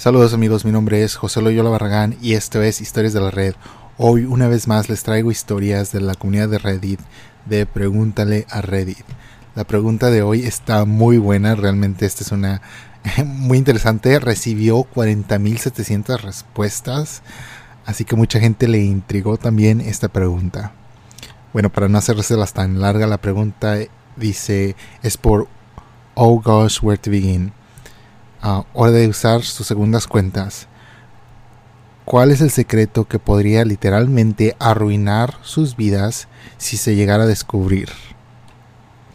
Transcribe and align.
Saludos 0.00 0.32
amigos, 0.32 0.64
mi 0.64 0.72
nombre 0.72 1.02
es 1.02 1.14
José 1.14 1.42
Loyola 1.42 1.68
Barragán 1.68 2.16
y 2.22 2.32
esto 2.32 2.62
es 2.62 2.80
Historias 2.80 3.12
de 3.12 3.20
la 3.20 3.30
Red. 3.30 3.54
Hoy 3.98 4.24
una 4.24 4.48
vez 4.48 4.66
más 4.66 4.88
les 4.88 5.02
traigo 5.02 5.30
historias 5.30 5.92
de 5.92 6.00
la 6.00 6.14
comunidad 6.14 6.48
de 6.48 6.56
Reddit 6.56 7.00
de 7.44 7.66
Pregúntale 7.66 8.46
a 8.48 8.62
Reddit. 8.62 9.04
La 9.54 9.64
pregunta 9.64 10.08
de 10.08 10.22
hoy 10.22 10.46
está 10.46 10.86
muy 10.86 11.18
buena, 11.18 11.54
realmente 11.54 12.06
esta 12.06 12.24
es 12.24 12.32
una 12.32 12.62
muy 13.26 13.58
interesante. 13.58 14.18
Recibió 14.20 14.84
40.700 14.84 16.18
respuestas, 16.22 17.20
así 17.84 18.06
que 18.06 18.16
mucha 18.16 18.40
gente 18.40 18.68
le 18.68 18.78
intrigó 18.78 19.36
también 19.36 19.82
esta 19.82 20.08
pregunta. 20.08 20.72
Bueno, 21.52 21.68
para 21.68 21.90
no 21.90 21.98
hacérselas 21.98 22.54
tan 22.54 22.80
larga, 22.80 23.06
la 23.06 23.18
pregunta 23.18 23.76
dice, 24.16 24.76
es 25.02 25.18
por 25.18 25.46
Oh 26.14 26.40
Gosh, 26.40 26.78
Where 26.82 26.96
to 26.96 27.10
Begin 27.10 27.52
hora 28.42 28.92
de 28.92 29.08
usar 29.08 29.42
sus 29.42 29.66
segundas 29.66 30.06
cuentas. 30.06 30.66
¿Cuál 32.04 32.30
es 32.30 32.40
el 32.40 32.50
secreto 32.50 33.06
que 33.06 33.18
podría 33.18 33.64
literalmente 33.64 34.56
arruinar 34.58 35.38
sus 35.42 35.76
vidas 35.76 36.26
si 36.58 36.76
se 36.76 36.96
llegara 36.96 37.24
a 37.24 37.26
descubrir? 37.26 37.90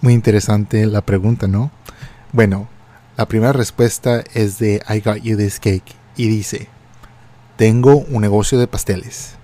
Muy 0.01 0.13
interesante 0.13 0.85
la 0.85 1.01
pregunta, 1.01 1.47
¿no? 1.47 1.71
Bueno, 2.31 2.67
la 3.17 3.27
primera 3.27 3.53
respuesta 3.53 4.23
es 4.33 4.59
de 4.59 4.81
I 4.87 4.99
Got 5.01 5.23
You 5.23 5.37
This 5.37 5.59
Cake 5.59 5.95
y 6.15 6.27
dice, 6.27 6.69
tengo 7.57 7.97
un 7.97 8.21
negocio 8.21 8.59
de 8.59 8.67
pasteles. 8.67 9.35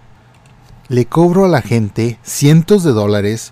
Le 0.88 1.06
cobro 1.06 1.46
a 1.46 1.50
la 1.50 1.62
gente 1.62 2.20
cientos 2.24 2.84
de 2.84 2.92
dólares 2.92 3.52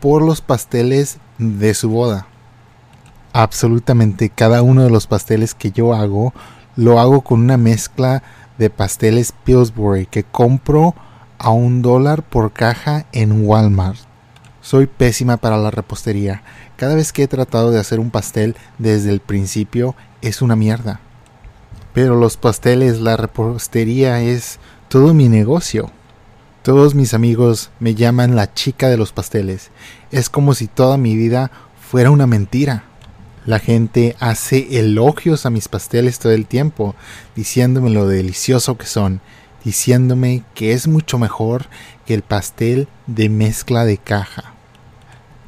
por 0.00 0.22
los 0.22 0.40
pasteles 0.40 1.18
de 1.38 1.74
su 1.74 1.90
boda 1.90 2.26
absolutamente 3.36 4.30
cada 4.30 4.62
uno 4.62 4.82
de 4.82 4.88
los 4.88 5.06
pasteles 5.06 5.54
que 5.54 5.70
yo 5.70 5.92
hago 5.92 6.32
lo 6.74 6.98
hago 6.98 7.20
con 7.20 7.40
una 7.40 7.58
mezcla 7.58 8.22
de 8.56 8.70
pasteles 8.70 9.34
Pillsbury 9.44 10.06
que 10.06 10.24
compro 10.24 10.94
a 11.36 11.50
un 11.50 11.82
dólar 11.82 12.22
por 12.22 12.54
caja 12.54 13.04
en 13.12 13.46
Walmart. 13.46 13.98
Soy 14.62 14.86
pésima 14.86 15.36
para 15.36 15.58
la 15.58 15.70
repostería. 15.70 16.42
Cada 16.76 16.94
vez 16.94 17.12
que 17.12 17.24
he 17.24 17.28
tratado 17.28 17.70
de 17.70 17.78
hacer 17.78 18.00
un 18.00 18.10
pastel 18.10 18.56
desde 18.78 19.10
el 19.10 19.20
principio 19.20 19.94
es 20.22 20.40
una 20.40 20.56
mierda. 20.56 21.00
Pero 21.92 22.16
los 22.16 22.38
pasteles, 22.38 23.00
la 23.00 23.18
repostería 23.18 24.22
es 24.22 24.58
todo 24.88 25.12
mi 25.12 25.28
negocio. 25.28 25.90
Todos 26.62 26.94
mis 26.94 27.12
amigos 27.12 27.70
me 27.80 27.94
llaman 27.94 28.34
la 28.34 28.54
chica 28.54 28.88
de 28.88 28.96
los 28.96 29.12
pasteles. 29.12 29.70
Es 30.10 30.30
como 30.30 30.54
si 30.54 30.68
toda 30.68 30.96
mi 30.96 31.16
vida 31.16 31.50
fuera 31.78 32.10
una 32.10 32.26
mentira. 32.26 32.84
La 33.46 33.60
gente 33.60 34.16
hace 34.18 34.80
elogios 34.80 35.46
a 35.46 35.50
mis 35.50 35.68
pasteles 35.68 36.18
todo 36.18 36.32
el 36.32 36.46
tiempo, 36.46 36.96
diciéndome 37.36 37.90
lo 37.90 38.08
delicioso 38.08 38.76
que 38.76 38.86
son, 38.86 39.20
diciéndome 39.64 40.42
que 40.54 40.72
es 40.72 40.88
mucho 40.88 41.16
mejor 41.16 41.66
que 42.06 42.14
el 42.14 42.22
pastel 42.22 42.88
de 43.06 43.28
mezcla 43.28 43.84
de 43.84 43.98
caja, 43.98 44.54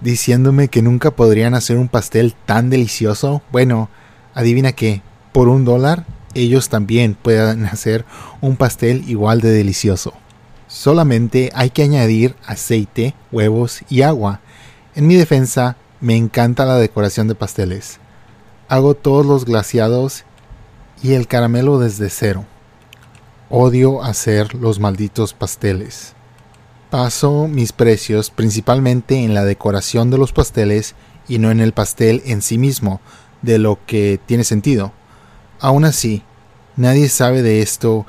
diciéndome 0.00 0.69
que 0.69 0.80
nunca 0.80 1.10
podrían 1.10 1.54
hacer 1.54 1.76
un 1.76 1.88
pastel 1.88 2.36
tan 2.46 2.70
delicioso. 2.70 3.42
Bueno, 3.50 3.91
adivina 4.32 4.70
qué, 4.70 5.02
por 5.32 5.48
un 5.48 5.64
dólar 5.64 6.06
ellos 6.34 6.69
también 6.69 7.14
pueden 7.14 7.66
hacer 7.66 8.04
un 8.41 8.56
pastel 8.56 9.04
igual 9.08 9.41
de 9.41 9.50
delicioso. 9.50 10.14
Solamente 10.69 11.50
hay 11.52 11.70
que 11.70 11.82
añadir 11.82 12.36
aceite, 12.46 13.14
huevos 13.32 13.80
y 13.88 14.02
agua. 14.02 14.41
En 14.94 15.06
mi 15.08 15.16
defensa, 15.16 15.76
me 16.00 16.16
encanta 16.16 16.64
la 16.64 16.77
decoración 16.77 17.28
de 17.28 17.34
pasteles. 17.34 17.98
Hago 18.68 18.94
todos 18.94 19.27
los 19.27 19.44
glaciados 19.44 20.24
y 21.02 21.14
el 21.14 21.27
caramelo 21.27 21.78
desde 21.78 22.10
cero. 22.10 22.44
Odio 23.50 24.04
hacer 24.04 24.54
los 24.54 24.78
malditos 24.78 25.32
pasteles. 25.32 26.14
Paso 26.91 27.48
mis 27.48 27.72
precios 27.72 28.31
principalmente 28.31 29.25
en 29.25 29.34
la 29.34 29.44
decoración 29.44 30.10
de 30.10 30.19
los 30.19 30.32
pasteles 30.32 30.94
y 31.26 31.38
no 31.38 31.50
en 31.50 31.60
el 31.60 31.72
pastel 31.72 32.22
en 32.26 32.42
sí 32.42 32.59
mismo, 32.59 33.00
de 33.42 33.59
lo 33.59 33.78
que 33.86 34.20
tiene 34.25 34.44
sentido. 34.44 34.92
Aún 35.60 35.84
así, 35.84 36.22
nadie 36.76 37.09
sabe 37.09 37.42
de 37.42 37.60
esto 37.60 38.06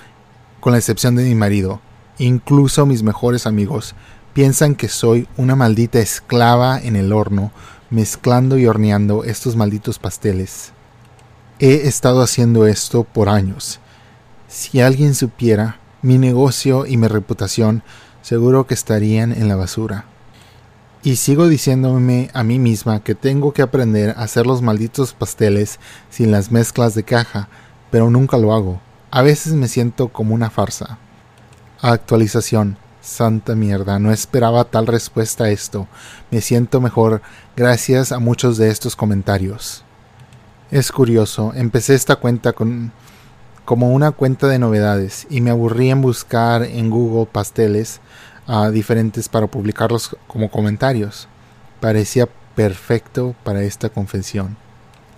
con 0.59 0.73
la 0.73 0.77
excepción 0.77 1.16
de 1.16 1.23
mi 1.23 1.35
marido. 1.35 1.81
Incluso 2.17 2.85
mis 2.85 3.01
mejores 3.03 3.47
amigos 3.47 3.95
piensan 4.33 4.75
que 4.75 4.89
soy 4.89 5.27
una 5.38 5.56
maldita 5.56 6.00
esclava 6.00 6.79
en 6.79 6.95
el 6.95 7.11
horno 7.11 7.51
mezclando 7.89 8.57
y 8.57 8.67
horneando 8.67 9.23
estos 9.23 9.55
malditos 9.55 10.00
pasteles. 10.00 10.72
He 11.59 11.88
estado 11.88 12.22
haciendo 12.22 12.67
esto 12.67 13.03
por 13.03 13.29
años. 13.29 13.79
Si 14.47 14.81
alguien 14.81 15.16
supiera, 15.16 15.79
mi 16.01 16.17
negocio 16.17 16.85
y 16.85 16.97
mi 16.97 17.07
reputación 17.07 17.83
seguro 18.22 18.67
que 18.67 18.73
estarían 18.73 19.31
en 19.31 19.47
la 19.47 19.55
basura. 19.55 20.05
Y 21.01 21.16
sigo 21.16 21.47
diciéndome 21.47 22.29
a 22.33 22.44
mí 22.44 22.59
misma 22.59 23.03
que 23.03 23.16
tengo 23.16 23.53
que 23.53 23.61
aprender 23.61 24.11
a 24.11 24.23
hacer 24.23 24.45
los 24.45 24.61
malditos 24.61 25.13
pasteles 25.13 25.79
sin 26.09 26.31
las 26.31 26.51
mezclas 26.51 26.94
de 26.94 27.03
caja, 27.03 27.47
pero 27.89 28.09
nunca 28.09 28.38
lo 28.38 28.53
hago. 28.53 28.81
A 29.11 29.21
veces 29.21 29.53
me 29.53 29.67
siento 29.67 30.09
como 30.09 30.35
una 30.35 30.50
farsa. 30.50 30.97
Actualización. 31.81 32.77
Santa 33.01 33.55
mierda, 33.55 33.97
no 33.99 34.11
esperaba 34.11 34.65
tal 34.65 34.87
respuesta 34.87 35.45
a 35.45 35.49
esto. 35.49 35.87
Me 36.31 36.41
siento 36.41 36.81
mejor 36.81 37.21
gracias 37.55 38.11
a 38.11 38.19
muchos 38.19 38.57
de 38.57 38.69
estos 38.69 38.95
comentarios. 38.95 39.83
Es 40.71 40.91
curioso, 40.91 41.53
empecé 41.55 41.95
esta 41.95 42.17
cuenta 42.17 42.53
con 42.53 42.91
como 43.69 43.91
una 43.91 44.09
cuenta 44.09 44.47
de 44.47 44.57
novedades 44.57 45.27
y 45.29 45.41
me 45.41 45.51
aburrí 45.51 45.91
en 45.91 46.01
buscar 46.01 46.63
en 46.63 46.89
Google 46.89 47.27
pasteles 47.31 48.01
uh, 48.47 48.71
diferentes 48.71 49.29
para 49.29 49.45
publicarlos 49.45 50.17
como 50.27 50.49
comentarios. 50.49 51.27
Parecía 51.79 52.27
perfecto 52.55 53.35
para 53.43 53.61
esta 53.61 53.89
confesión. 53.89 54.57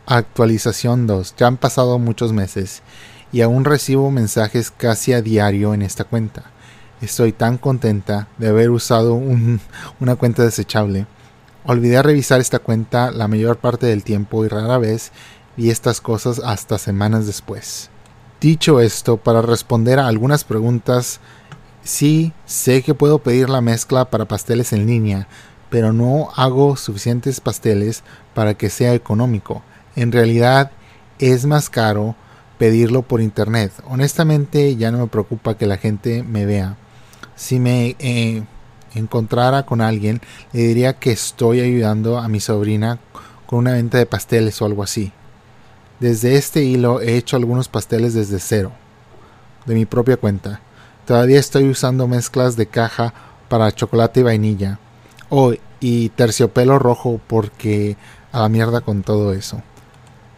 Actualización 0.05 1.07
2. 1.07 1.35
Ya 1.37 1.47
han 1.47 1.55
pasado 1.55 1.97
muchos 1.97 2.33
meses 2.33 2.83
y 3.31 3.39
aún 3.39 3.63
recibo 3.63 4.11
mensajes 4.11 4.69
casi 4.69 5.13
a 5.13 5.21
diario 5.21 5.73
en 5.73 5.81
esta 5.81 6.03
cuenta. 6.03 6.43
Estoy 7.01 7.31
tan 7.31 7.57
contenta 7.57 8.27
de 8.37 8.49
haber 8.49 8.69
usado 8.69 9.15
una 9.15 10.15
cuenta 10.17 10.43
desechable. 10.43 11.07
Olvidé 11.65 12.03
revisar 12.03 12.39
esta 12.39 12.59
cuenta 12.59 13.09
la 13.09 13.27
mayor 13.27 13.57
parte 13.57 13.87
del 13.87 14.03
tiempo 14.03 14.45
y 14.45 14.47
rara 14.47 14.77
vez 14.77 15.11
vi 15.57 15.71
estas 15.71 15.99
cosas 15.99 16.39
hasta 16.45 16.77
semanas 16.77 17.25
después. 17.25 17.89
Dicho 18.39 18.79
esto, 18.79 19.17
para 19.17 19.41
responder 19.41 19.97
a 19.97 20.07
algunas 20.07 20.43
preguntas, 20.43 21.19
sí 21.83 22.33
sé 22.45 22.83
que 22.83 22.93
puedo 22.93 23.17
pedir 23.17 23.49
la 23.49 23.61
mezcla 23.61 24.11
para 24.11 24.25
pasteles 24.25 24.71
en 24.71 24.85
línea, 24.85 25.27
pero 25.71 25.93
no 25.93 26.29
hago 26.35 26.75
suficientes 26.75 27.39
pasteles 27.39 28.03
para 28.35 28.53
que 28.53 28.69
sea 28.69 28.93
económico. 28.93 29.63
En 29.95 30.11
realidad 30.11 30.69
es 31.17 31.47
más 31.47 31.71
caro 31.71 32.15
pedirlo 32.59 33.01
por 33.01 33.21
internet. 33.21 33.71
Honestamente 33.87 34.75
ya 34.75 34.91
no 34.91 34.99
me 34.99 35.07
preocupa 35.07 35.57
que 35.57 35.65
la 35.65 35.77
gente 35.77 36.21
me 36.21 36.45
vea 36.45 36.77
si 37.41 37.59
me 37.59 37.95
eh, 37.97 38.43
encontrara 38.93 39.65
con 39.65 39.81
alguien, 39.81 40.21
le 40.53 40.61
diría 40.61 40.93
que 40.93 41.11
estoy 41.11 41.59
ayudando 41.59 42.19
a 42.19 42.27
mi 42.27 42.39
sobrina 42.39 42.99
con 43.47 43.59
una 43.59 43.73
venta 43.73 43.97
de 43.97 44.05
pasteles 44.05 44.61
o 44.61 44.65
algo 44.65 44.83
así. 44.83 45.11
Desde 45.99 46.35
este 46.35 46.63
hilo 46.63 47.01
he 47.01 47.17
hecho 47.17 47.37
algunos 47.37 47.67
pasteles 47.67 48.13
desde 48.13 48.39
cero, 48.39 48.73
de 49.65 49.73
mi 49.73 49.87
propia 49.87 50.17
cuenta. 50.17 50.61
Todavía 51.07 51.39
estoy 51.39 51.67
usando 51.67 52.07
mezclas 52.07 52.55
de 52.57 52.67
caja 52.67 53.11
para 53.49 53.71
chocolate 53.71 54.19
y 54.19 54.23
vainilla. 54.23 54.77
Oh, 55.29 55.53
y 55.79 56.09
terciopelo 56.09 56.77
rojo 56.77 57.19
porque 57.25 57.97
a 58.31 58.41
la 58.41 58.49
mierda 58.49 58.81
con 58.81 59.01
todo 59.01 59.33
eso. 59.33 59.63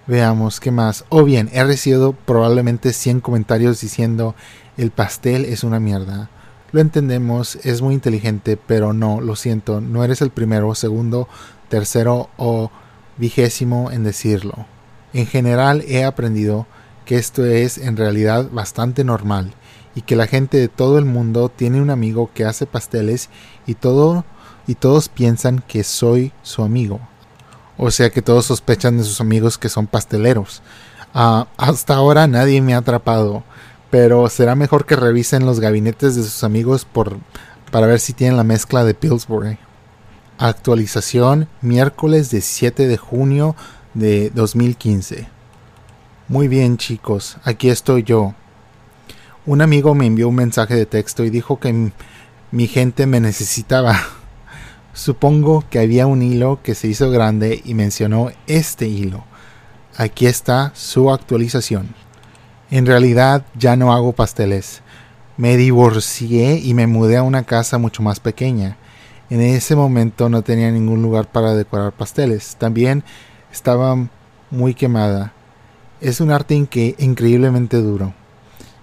Veamos 0.08 0.62
qué 0.62 0.72
más. 0.72 1.04
O 1.10 1.26
bien, 1.26 1.50
he 1.52 1.66
recibido 1.66 2.14
probablemente 2.14 2.94
100 2.94 3.20
comentarios 3.20 3.82
diciendo 3.82 4.36
el 4.78 4.92
pastel 4.92 5.44
es 5.44 5.66
una 5.66 5.82
mierda. 5.82 6.30
Lo 6.74 6.82
entendemos, 6.82 7.56
es 7.58 7.84
muy 7.84 7.94
inteligente, 7.94 8.58
pero 8.58 8.94
no, 8.94 9.22
lo 9.22 9.36
siento, 9.36 9.80
no 9.80 10.04
eres 10.04 10.24
el 10.24 10.32
primero, 10.32 10.74
segundo, 10.74 11.28
tercero 11.70 12.32
o 12.36 12.72
vigésimo 13.18 13.92
en 13.92 14.04
decirlo. 14.04 14.66
En 15.14 15.28
general 15.28 15.84
he 15.88 16.04
aprendido 16.04 16.66
que 17.06 17.18
esto 17.18 17.46
es 17.46 17.78
en 17.78 17.96
realidad 17.96 18.50
bastante 18.52 19.04
normal 19.04 19.54
y 19.94 20.02
que 20.02 20.16
la 20.16 20.26
gente 20.26 20.58
de 20.58 20.68
todo 20.68 20.98
el 20.98 21.06
mundo 21.06 21.50
tiene 21.50 21.80
un 21.80 21.92
amigo 21.92 22.32
que 22.34 22.44
hace 22.44 22.66
pasteles 22.66 23.30
y 23.68 23.76
todo 23.76 24.26
y 24.66 24.74
todos 24.74 25.10
piensan 25.10 25.64
que 25.68 25.84
soy 25.84 26.32
su 26.42 26.64
amigo. 26.64 27.00
O 27.78 27.92
sea 27.92 28.10
que 28.10 28.24
todos 28.24 28.48
sospechan 28.48 28.98
de 28.98 29.04
sus 29.04 29.22
amigos 29.22 29.60
que 29.60 29.70
son 29.70 29.86
pasteleros. 29.86 30.64
Ah, 31.14 31.46
hasta 31.56 31.94
ahora 31.94 32.26
nadie 32.26 32.64
me 32.64 32.74
ha 32.74 32.80
atrapado 32.80 33.44
pero 33.94 34.28
será 34.28 34.56
mejor 34.56 34.88
que 34.88 34.96
revisen 34.96 35.46
los 35.46 35.60
gabinetes 35.60 36.16
de 36.16 36.24
sus 36.24 36.44
amigos 36.44 36.84
por, 36.84 37.20
para 37.70 37.86
ver 37.86 38.00
si 38.00 38.14
tienen 38.14 38.38
la 38.38 38.44
mezcla 38.44 38.84
de 38.84 38.96
Pillsbury. 38.96 39.60
Actualización 40.40 41.48
miércoles 41.62 42.32
17 42.32 42.88
de 42.88 42.98
junio 42.98 43.56
de 43.94 44.32
2015. 44.32 45.28
Muy 46.28 46.48
bien 46.48 46.78
chicos, 46.78 47.38
aquí 47.44 47.70
estoy 47.70 48.02
yo. 48.02 48.34
Un 49.46 49.62
amigo 49.62 49.94
me 49.94 50.08
envió 50.08 50.28
un 50.28 50.36
mensaje 50.38 50.74
de 50.74 50.88
texto 50.88 51.24
y 51.24 51.30
dijo 51.30 51.60
que 51.60 51.92
mi 52.50 52.66
gente 52.66 53.06
me 53.06 53.20
necesitaba. 53.20 53.96
Supongo 54.96 55.66
que 55.70 55.78
había 55.78 56.08
un 56.08 56.24
hilo 56.24 56.62
que 56.64 56.74
se 56.74 56.88
hizo 56.88 57.12
grande 57.12 57.62
y 57.64 57.76
mencionó 57.76 58.32
este 58.48 58.88
hilo. 58.88 59.24
Aquí 59.96 60.26
está 60.26 60.72
su 60.74 61.12
actualización. 61.12 61.94
En 62.74 62.88
realidad 62.88 63.46
ya 63.54 63.76
no 63.76 63.94
hago 63.94 64.14
pasteles. 64.14 64.82
Me 65.38 65.58
divorcié 65.58 66.58
y 66.58 66.74
me 66.74 66.88
mudé 66.88 67.18
a 67.18 67.22
una 67.22 67.44
casa 67.44 67.78
mucho 67.78 68.02
más 68.02 68.20
pequeña. 68.20 68.78
En 69.30 69.42
ese 69.42 69.76
momento 69.76 70.28
no 70.28 70.42
tenía 70.42 70.72
ningún 70.72 71.04
lugar 71.04 71.32
para 71.32 71.54
decorar 71.54 71.92
pasteles. 71.92 72.56
También 72.56 73.04
estaba 73.52 73.96
muy 74.50 74.74
quemada. 74.74 75.34
Es 76.02 76.20
un 76.20 76.32
arte 76.32 76.56
increíblemente 76.56 77.78
duro. 77.78 78.16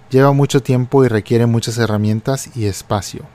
Lleva 0.09 0.31
mucho 0.31 0.63
tiempo 0.63 1.03
y 1.03 1.09
requiere 1.09 1.45
muchas 1.45 1.77
herramientas 1.77 2.55
y 2.55 2.67
espacio. 2.67 3.25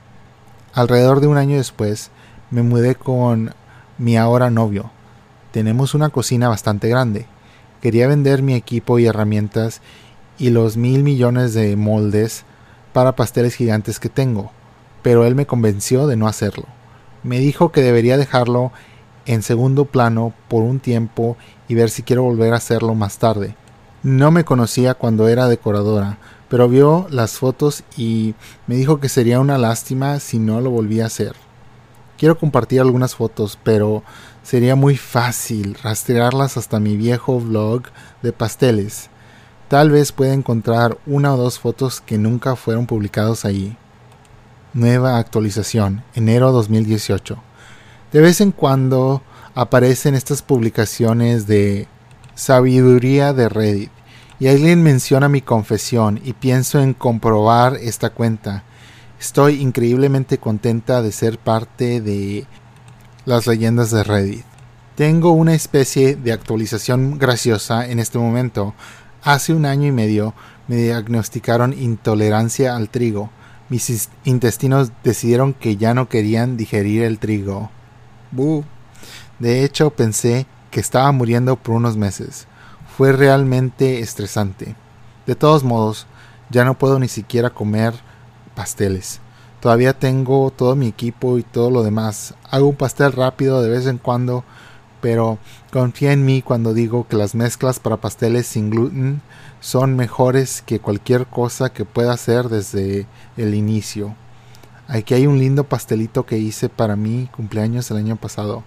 Alrededor 0.73 1.19
de 1.21 1.27
un 1.27 1.37
año 1.37 1.57
después, 1.57 2.09
me 2.49 2.63
mudé 2.63 2.95
con 2.95 3.53
mi 3.99 4.17
ahora 4.17 4.49
novio. 4.49 4.89
Tenemos 5.51 5.93
una 5.93 6.09
cocina 6.09 6.49
bastante 6.49 6.89
grande. 6.89 7.27
Quería 7.79 8.07
vender 8.07 8.41
mi 8.41 8.55
equipo 8.55 8.97
y 8.97 9.05
herramientas 9.05 9.81
y 10.37 10.49
los 10.49 10.77
mil 10.77 11.03
millones 11.03 11.53
de 11.53 11.75
moldes 11.75 12.45
para 12.93 13.15
pasteles 13.15 13.55
gigantes 13.55 13.99
que 13.99 14.09
tengo, 14.09 14.51
pero 15.01 15.25
él 15.25 15.35
me 15.35 15.45
convenció 15.45 16.07
de 16.07 16.15
no 16.15 16.27
hacerlo. 16.27 16.65
Me 17.23 17.39
dijo 17.39 17.71
que 17.71 17.81
debería 17.81 18.17
dejarlo 18.17 18.71
en 19.25 19.43
segundo 19.43 19.85
plano 19.85 20.33
por 20.47 20.63
un 20.63 20.79
tiempo 20.79 21.37
y 21.67 21.75
ver 21.75 21.89
si 21.89 22.03
quiero 22.03 22.23
volver 22.23 22.53
a 22.53 22.57
hacerlo 22.57 22.95
más 22.95 23.17
tarde. 23.17 23.55
No 24.03 24.31
me 24.31 24.45
conocía 24.45 24.93
cuando 24.93 25.27
era 25.27 25.47
decoradora, 25.47 26.17
pero 26.49 26.69
vio 26.69 27.07
las 27.09 27.33
fotos 27.33 27.83
y 27.97 28.35
me 28.67 28.75
dijo 28.75 28.99
que 28.99 29.09
sería 29.09 29.39
una 29.39 29.57
lástima 29.57 30.19
si 30.19 30.39
no 30.39 30.61
lo 30.61 30.69
volvía 30.69 31.03
a 31.03 31.07
hacer. 31.07 31.35
Quiero 32.17 32.37
compartir 32.39 32.81
algunas 32.81 33.15
fotos, 33.15 33.59
pero 33.63 34.03
sería 34.43 34.75
muy 34.75 34.97
fácil 34.97 35.77
rastrearlas 35.83 36.57
hasta 36.57 36.79
mi 36.79 36.95
viejo 36.97 37.39
vlog 37.39 37.83
de 38.23 38.31
pasteles. 38.31 39.09
Tal 39.67 39.91
vez 39.91 40.13
pueda 40.13 40.33
encontrar 40.33 40.97
una 41.05 41.33
o 41.33 41.37
dos 41.37 41.59
fotos 41.59 41.99
que 41.99 42.17
nunca 42.17 42.55
fueron 42.55 42.85
publicados 42.85 43.43
ahí. 43.43 43.75
Nueva 44.73 45.17
actualización, 45.17 46.03
enero 46.15 46.53
2018. 46.53 47.37
De 48.13 48.21
vez 48.21 48.39
en 48.39 48.53
cuando 48.53 49.21
aparecen 49.55 50.15
estas 50.15 50.41
publicaciones 50.41 51.47
de 51.47 51.87
sabiduría 52.33 53.33
de 53.33 53.49
Reddit 53.49 53.91
y 54.39 54.47
alguien 54.47 54.83
menciona 54.83 55.27
mi 55.27 55.41
confesión 55.41 56.21
y 56.23 56.31
pienso 56.31 56.79
en 56.79 56.93
comprobar 56.93 57.75
esta 57.75 58.11
cuenta. 58.11 58.63
Estoy 59.19 59.61
increíblemente 59.61 60.37
contenta 60.37 61.01
de 61.01 61.11
ser 61.11 61.39
parte 61.39 61.99
de 61.99 62.45
las 63.25 63.47
leyendas 63.47 63.91
de 63.91 64.03
Reddit. 64.05 64.45
Tengo 64.95 65.31
una 65.31 65.53
especie 65.55 66.15
de 66.15 66.31
actualización 66.31 67.19
graciosa 67.19 67.85
en 67.85 67.99
este 67.99 68.17
momento. 68.17 68.73
Hace 69.27 69.53
un 69.53 69.65
año 69.65 69.87
y 69.87 69.91
medio 69.91 70.33
me 70.69 70.77
diagnosticaron 70.77 71.73
intolerancia 71.73 72.77
al 72.77 72.87
trigo. 72.87 73.29
Mis 73.67 74.07
intestinos 74.23 74.93
decidieron 75.03 75.53
que 75.53 75.75
ya 75.75 75.93
no 75.93 76.07
querían 76.07 76.55
digerir 76.55 77.03
el 77.03 77.19
trigo. 77.19 77.69
De 79.37 79.65
hecho, 79.65 79.89
pensé 79.89 80.45
que 80.71 80.79
estaba 80.79 81.11
muriendo 81.11 81.57
por 81.57 81.75
unos 81.75 81.97
meses. 81.97 82.47
Fue 82.95 83.11
realmente 83.11 83.99
estresante. 83.99 84.77
De 85.25 85.35
todos 85.35 85.65
modos, 85.65 86.07
ya 86.49 86.63
no 86.63 86.77
puedo 86.77 86.97
ni 86.97 87.09
siquiera 87.09 87.49
comer 87.49 87.95
pasteles. 88.55 89.19
Todavía 89.59 89.91
tengo 89.99 90.53
todo 90.55 90.77
mi 90.77 90.87
equipo 90.87 91.37
y 91.37 91.43
todo 91.43 91.69
lo 91.69 91.83
demás. 91.83 92.33
Hago 92.49 92.69
un 92.69 92.77
pastel 92.77 93.11
rápido 93.11 93.61
de 93.61 93.71
vez 93.71 93.87
en 93.87 93.97
cuando, 93.97 94.45
pero 95.01 95.37
confía 95.71 96.11
en 96.11 96.25
mí 96.25 96.41
cuando 96.41 96.73
digo 96.73 97.07
que 97.07 97.15
las 97.15 97.35
mezclas 97.35 97.79
para 97.79 97.97
pasteles 97.97 98.47
sin 98.47 98.69
gluten 98.69 99.21
son 99.59 99.95
mejores 99.95 100.61
que 100.61 100.79
cualquier 100.79 101.27
cosa 101.27 101.71
que 101.71 101.85
pueda 101.85 102.13
hacer 102.13 102.49
desde 102.49 103.07
el 103.37 103.53
inicio. 103.53 104.15
Aquí 104.87 105.13
hay 105.13 105.27
un 105.27 105.39
lindo 105.39 105.65
pastelito 105.65 106.25
que 106.25 106.37
hice 106.37 106.69
para 106.69 106.95
mi 106.95 107.27
cumpleaños 107.27 107.91
el 107.91 107.97
año 107.97 108.15
pasado. 108.15 108.63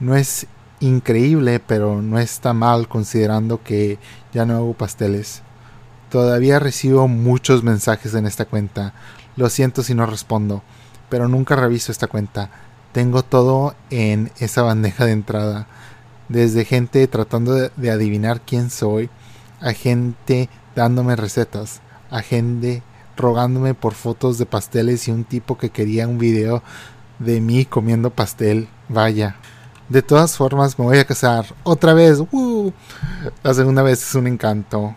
No 0.00 0.16
es 0.16 0.46
increíble, 0.80 1.60
pero 1.60 2.02
no 2.02 2.18
está 2.18 2.52
mal 2.52 2.88
considerando 2.88 3.62
que 3.62 3.98
ya 4.32 4.44
no 4.44 4.56
hago 4.56 4.74
pasteles. 4.74 5.42
Todavía 6.10 6.58
recibo 6.58 7.08
muchos 7.08 7.62
mensajes 7.62 8.14
en 8.14 8.26
esta 8.26 8.44
cuenta. 8.44 8.92
Lo 9.36 9.48
siento 9.50 9.82
si 9.82 9.94
no 9.94 10.06
respondo, 10.06 10.62
pero 11.08 11.28
nunca 11.28 11.56
reviso 11.56 11.92
esta 11.92 12.06
cuenta. 12.06 12.50
Tengo 12.96 13.22
todo 13.22 13.74
en 13.90 14.32
esa 14.38 14.62
bandeja 14.62 15.04
de 15.04 15.12
entrada. 15.12 15.66
Desde 16.30 16.64
gente 16.64 17.06
tratando 17.08 17.52
de, 17.52 17.90
adivinar 17.90 18.40
quién 18.40 18.70
soy, 18.70 19.10
a 19.60 19.74
gente 19.74 20.48
dándome 20.74 21.14
recetas, 21.14 21.82
a 22.10 22.22
gente 22.22 22.82
rogándome 23.14 23.74
por 23.74 23.92
fotos 23.92 24.38
de 24.38 24.46
pasteles 24.46 25.08
y 25.08 25.10
un 25.10 25.24
tipo 25.24 25.58
que 25.58 25.68
quería 25.68 26.08
un 26.08 26.16
video 26.16 26.62
de 27.18 27.42
mí 27.42 27.66
comiendo 27.66 28.08
pastel. 28.08 28.66
Vaya. 28.88 29.36
De 29.90 30.00
todas 30.00 30.34
formas, 30.34 30.78
me 30.78 30.86
voy 30.86 30.96
a 30.96 31.04
casar 31.04 31.44
otra 31.64 31.92
vez. 31.92 32.22
La 33.42 33.52
segunda 33.52 33.82
vez 33.82 34.02
es 34.02 34.14
un 34.14 34.26
encanto. 34.26 34.96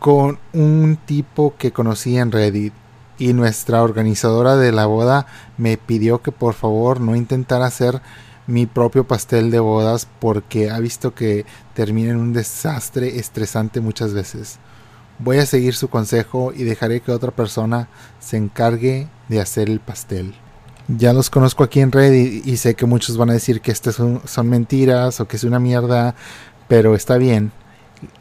Con 0.00 0.40
un 0.52 0.98
tipo 1.06 1.54
que 1.56 1.70
conocí 1.70 2.18
en 2.18 2.32
Reddit. 2.32 2.81
Y 3.22 3.34
nuestra 3.34 3.84
organizadora 3.84 4.56
de 4.56 4.72
la 4.72 4.86
boda 4.86 5.28
me 5.56 5.76
pidió 5.76 6.22
que 6.22 6.32
por 6.32 6.54
favor 6.54 7.00
no 7.00 7.14
intentara 7.14 7.66
hacer 7.66 8.02
mi 8.48 8.66
propio 8.66 9.06
pastel 9.06 9.52
de 9.52 9.60
bodas 9.60 10.08
porque 10.18 10.70
ha 10.70 10.80
visto 10.80 11.14
que 11.14 11.46
termina 11.72 12.10
en 12.10 12.16
un 12.16 12.32
desastre 12.32 13.20
estresante 13.20 13.80
muchas 13.80 14.12
veces. 14.12 14.58
Voy 15.20 15.38
a 15.38 15.46
seguir 15.46 15.76
su 15.76 15.86
consejo 15.86 16.52
y 16.52 16.64
dejaré 16.64 17.00
que 17.00 17.12
otra 17.12 17.30
persona 17.30 17.88
se 18.18 18.38
encargue 18.38 19.06
de 19.28 19.40
hacer 19.40 19.70
el 19.70 19.78
pastel. 19.78 20.34
Ya 20.88 21.12
los 21.12 21.30
conozco 21.30 21.62
aquí 21.62 21.78
en 21.78 21.92
Reddit 21.92 22.44
y 22.44 22.56
sé 22.56 22.74
que 22.74 22.86
muchos 22.86 23.16
van 23.16 23.30
a 23.30 23.34
decir 23.34 23.60
que 23.60 23.70
estas 23.70 23.94
son, 23.94 24.48
mentiras 24.48 25.20
o 25.20 25.28
que 25.28 25.36
es 25.36 25.44
una 25.44 25.60
mierda, 25.60 26.16
pero 26.66 26.96
está 26.96 27.18
bien. 27.18 27.52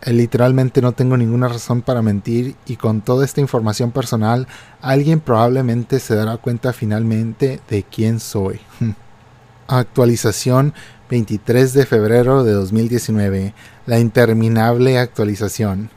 Eh, 0.02 0.14
literalmente 0.14 0.82
no 0.82 0.92
tengo 0.92 1.18
ninguna 1.18 1.48
razón 1.48 1.82
para 1.82 2.02
mentir 2.02 2.56
y 2.66 2.76
con 2.76 3.02
toda 3.02 3.26
esta 3.26 3.42
información 3.42 3.92
personal 3.92 4.48
alguien 4.82 5.20
probablemente 5.20 6.00
se 6.00 6.16
dará 6.16 6.38
cuenta 6.38 6.74
finalmente 6.74 7.60
de 7.70 7.84
quién 7.84 8.20
soy. 8.20 8.60
Actualización 9.68 10.74
23 11.10 11.74
de 11.74 11.86
febrero 11.86 12.44
de 12.44 12.54
2019. 12.54 13.54
La 13.86 14.00
interminable 14.00 14.98
actualización. 14.98 15.90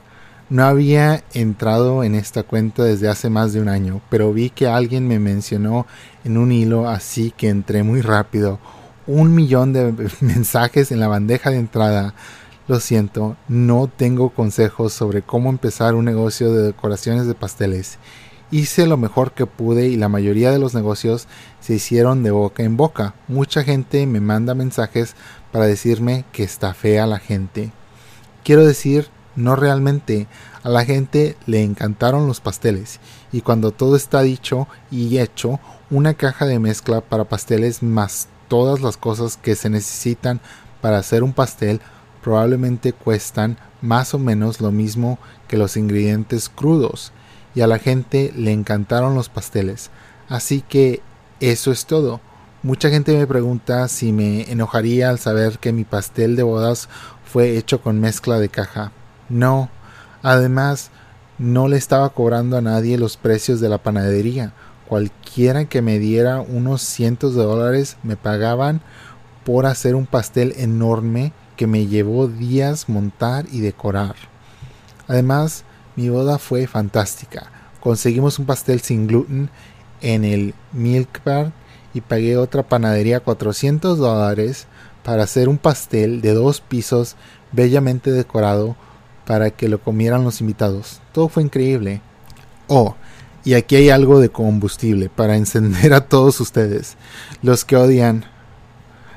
No 0.50 0.64
había 0.64 1.24
entrado 1.32 2.04
en 2.04 2.14
esta 2.14 2.42
cuenta 2.42 2.84
desde 2.84 3.08
hace 3.08 3.30
más 3.30 3.52
de 3.52 3.60
un 3.60 3.68
año, 3.68 4.02
pero 4.10 4.32
vi 4.32 4.50
que 4.50 4.66
alguien 4.66 5.08
me 5.08 5.18
mencionó 5.18 5.86
en 6.24 6.36
un 6.36 6.52
hilo, 6.52 6.88
así 6.88 7.32
que 7.36 7.48
entré 7.48 7.82
muy 7.82 8.02
rápido. 8.02 8.58
Un 9.06 9.34
millón 9.34 9.72
de 9.72 9.92
mensajes 10.20 10.92
en 10.92 11.00
la 11.00 11.08
bandeja 11.08 11.50
de 11.50 11.58
entrada. 11.58 12.14
Lo 12.66 12.80
siento, 12.80 13.36
no 13.46 13.90
tengo 13.94 14.30
consejos 14.30 14.94
sobre 14.94 15.20
cómo 15.20 15.50
empezar 15.50 15.94
un 15.94 16.06
negocio 16.06 16.50
de 16.50 16.62
decoraciones 16.62 17.26
de 17.26 17.34
pasteles. 17.34 17.98
Hice 18.50 18.86
lo 18.86 18.96
mejor 18.96 19.32
que 19.32 19.44
pude 19.44 19.88
y 19.88 19.96
la 19.96 20.08
mayoría 20.08 20.50
de 20.50 20.58
los 20.58 20.74
negocios 20.74 21.28
se 21.60 21.74
hicieron 21.74 22.22
de 22.22 22.30
boca 22.30 22.62
en 22.62 22.78
boca. 22.78 23.14
Mucha 23.28 23.64
gente 23.64 24.06
me 24.06 24.20
manda 24.20 24.54
mensajes 24.54 25.14
para 25.52 25.66
decirme 25.66 26.24
que 26.32 26.42
está 26.42 26.72
fea 26.72 27.06
la 27.06 27.18
gente. 27.18 27.70
Quiero 28.44 28.64
decir 28.64 29.08
no 29.36 29.56
realmente. 29.56 30.26
A 30.62 30.70
la 30.70 30.86
gente 30.86 31.36
le 31.44 31.62
encantaron 31.62 32.26
los 32.26 32.40
pasteles 32.40 32.98
y 33.30 33.42
cuando 33.42 33.72
todo 33.72 33.96
está 33.96 34.22
dicho 34.22 34.68
y 34.90 35.18
hecho, 35.18 35.60
una 35.90 36.14
caja 36.14 36.46
de 36.46 36.58
mezcla 36.58 37.02
para 37.02 37.24
pasteles 37.24 37.82
más 37.82 38.28
todas 38.48 38.80
las 38.80 38.96
cosas 38.96 39.36
que 39.36 39.54
se 39.54 39.68
necesitan 39.68 40.40
para 40.80 40.98
hacer 40.98 41.22
un 41.22 41.32
pastel 41.32 41.80
probablemente 42.24 42.94
cuestan 42.94 43.58
más 43.82 44.14
o 44.14 44.18
menos 44.18 44.62
lo 44.62 44.72
mismo 44.72 45.18
que 45.46 45.58
los 45.58 45.76
ingredientes 45.76 46.48
crudos 46.48 47.12
y 47.54 47.60
a 47.60 47.66
la 47.66 47.78
gente 47.78 48.32
le 48.34 48.50
encantaron 48.50 49.14
los 49.14 49.28
pasteles. 49.28 49.90
Así 50.30 50.62
que 50.62 51.02
eso 51.40 51.70
es 51.70 51.84
todo. 51.84 52.22
Mucha 52.62 52.88
gente 52.88 53.14
me 53.14 53.26
pregunta 53.26 53.86
si 53.88 54.10
me 54.10 54.50
enojaría 54.50 55.10
al 55.10 55.18
saber 55.18 55.58
que 55.58 55.74
mi 55.74 55.84
pastel 55.84 56.34
de 56.34 56.42
bodas 56.42 56.88
fue 57.30 57.58
hecho 57.58 57.82
con 57.82 58.00
mezcla 58.00 58.38
de 58.38 58.48
caja. 58.48 58.90
No. 59.28 59.68
Además, 60.22 60.90
no 61.36 61.68
le 61.68 61.76
estaba 61.76 62.08
cobrando 62.08 62.56
a 62.56 62.62
nadie 62.62 62.96
los 62.96 63.18
precios 63.18 63.60
de 63.60 63.68
la 63.68 63.78
panadería. 63.78 64.54
Cualquiera 64.88 65.66
que 65.66 65.82
me 65.82 65.98
diera 65.98 66.40
unos 66.40 66.80
cientos 66.80 67.34
de 67.34 67.42
dólares 67.42 67.98
me 68.02 68.16
pagaban 68.16 68.80
por 69.44 69.66
hacer 69.66 69.94
un 69.94 70.06
pastel 70.06 70.54
enorme 70.56 71.34
que 71.56 71.66
me 71.66 71.86
llevó 71.86 72.28
días 72.28 72.88
montar 72.88 73.46
y 73.50 73.60
decorar. 73.60 74.14
Además, 75.08 75.64
mi 75.96 76.08
boda 76.08 76.38
fue 76.38 76.66
fantástica. 76.66 77.50
Conseguimos 77.80 78.38
un 78.38 78.46
pastel 78.46 78.80
sin 78.80 79.06
gluten 79.06 79.50
en 80.00 80.24
el 80.24 80.54
Milk 80.72 81.22
Bar 81.24 81.52
y 81.92 82.00
pagué 82.00 82.36
otra 82.36 82.62
panadería 82.62 83.20
400 83.20 83.98
dólares 83.98 84.66
para 85.04 85.22
hacer 85.22 85.48
un 85.48 85.58
pastel 85.58 86.20
de 86.20 86.32
dos 86.32 86.60
pisos 86.60 87.16
bellamente 87.52 88.10
decorado 88.10 88.76
para 89.26 89.50
que 89.50 89.68
lo 89.68 89.80
comieran 89.80 90.24
los 90.24 90.40
invitados. 90.40 91.00
Todo 91.12 91.28
fue 91.28 91.42
increíble. 91.42 92.00
Oh, 92.66 92.96
y 93.44 93.54
aquí 93.54 93.76
hay 93.76 93.90
algo 93.90 94.20
de 94.20 94.30
combustible 94.30 95.10
para 95.10 95.36
encender 95.36 95.92
a 95.92 96.08
todos 96.08 96.40
ustedes, 96.40 96.96
los 97.42 97.64
que 97.64 97.76
odian. 97.76 98.24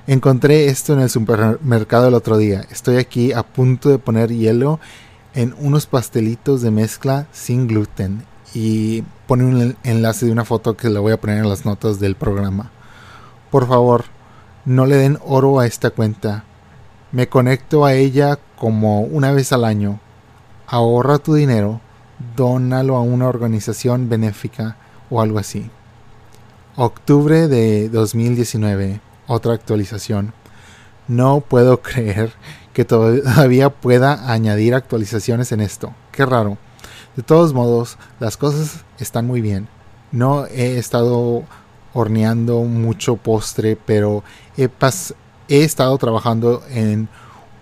Encontré 0.07 0.67
esto 0.67 0.93
en 0.93 1.01
el 1.01 1.09
supermercado 1.09 2.07
el 2.07 2.13
otro 2.13 2.37
día. 2.37 2.65
Estoy 2.71 2.95
aquí 2.95 3.33
a 3.33 3.43
punto 3.43 3.89
de 3.89 3.99
poner 3.99 4.31
hielo 4.31 4.79
en 5.33 5.53
unos 5.59 5.85
pastelitos 5.85 6.61
de 6.61 6.71
mezcla 6.71 7.27
sin 7.33 7.67
gluten 7.67 8.23
y 8.53 9.03
pone 9.27 9.43
un 9.43 9.75
enlace 9.83 10.25
de 10.25 10.31
una 10.31 10.45
foto 10.45 10.77
que 10.77 10.89
le 10.89 10.99
voy 10.99 11.11
a 11.11 11.19
poner 11.19 11.39
en 11.39 11.49
las 11.49 11.65
notas 11.65 11.99
del 11.99 12.15
programa. 12.15 12.71
Por 13.51 13.67
favor, 13.67 14.05
no 14.63 14.85
le 14.85 14.95
den 14.95 15.19
oro 15.25 15.59
a 15.59 15.67
esta 15.67 15.89
cuenta. 15.89 16.45
Me 17.11 17.27
conecto 17.27 17.83
a 17.83 17.93
ella 17.93 18.39
como 18.57 19.01
una 19.01 19.33
vez 19.33 19.51
al 19.51 19.65
año. 19.65 19.99
Ahorra 20.67 21.17
tu 21.17 21.33
dinero, 21.33 21.81
dónalo 22.37 22.95
a 22.95 23.01
una 23.01 23.27
organización 23.27 24.07
benéfica 24.07 24.77
o 25.09 25.21
algo 25.21 25.37
así. 25.37 25.69
Octubre 26.77 27.49
de 27.49 27.89
2019, 27.89 29.01
otra 29.27 29.53
actualización. 29.53 30.33
No 31.07 31.41
puedo 31.41 31.81
creer 31.81 32.33
que 32.73 32.85
todavía 32.85 33.69
pueda 33.69 34.31
añadir 34.31 34.75
actualizaciones 34.75 35.51
en 35.51 35.61
esto. 35.61 35.93
Qué 36.11 36.25
raro. 36.25 36.57
De 37.15 37.23
todos 37.23 37.53
modos, 37.53 37.97
las 38.19 38.37
cosas 38.37 38.83
están 38.99 39.25
muy 39.25 39.41
bien. 39.41 39.67
No 40.11 40.45
he 40.45 40.77
estado 40.77 41.43
horneando 41.93 42.61
mucho 42.61 43.17
postre, 43.17 43.75
pero 43.75 44.23
he, 44.55 44.69
he 45.49 45.63
estado 45.63 45.97
trabajando 45.97 46.61
en 46.69 47.09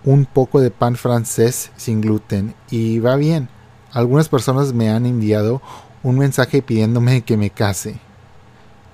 un 0.04 0.26
poco 0.26 0.60
de 0.60 0.70
pan 0.70 0.96
francés 0.96 1.72
sin 1.76 2.00
gluten 2.00 2.54
y 2.70 2.98
va 2.98 3.16
bien. 3.16 3.48
Algunas 3.92 4.28
personas 4.28 4.74
me 4.74 4.90
han 4.90 5.06
enviado 5.06 5.62
un 6.02 6.18
mensaje 6.18 6.60
pidiéndome 6.62 7.22
que 7.22 7.36
me 7.36 7.50
case. 7.50 7.98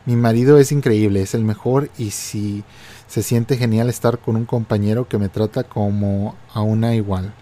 Mi 0.05 0.17
marido 0.17 0.59
es 0.59 0.73
increíble, 0.73 1.23
es 1.23 1.35
el 1.35 1.45
mejor 1.45 1.89
y 1.97 2.11
si 2.11 2.65
se 3.07 3.23
siente 3.23 3.57
genial 3.57 3.89
estar 3.89 4.19
con 4.19 4.37
un 4.37 4.47
compañero 4.47 5.07
que 5.07 5.19
me 5.19 5.29
trata 5.29 5.65
como 5.65 6.35
a 6.53 6.61
una 6.63 6.95
igual. 6.95 7.33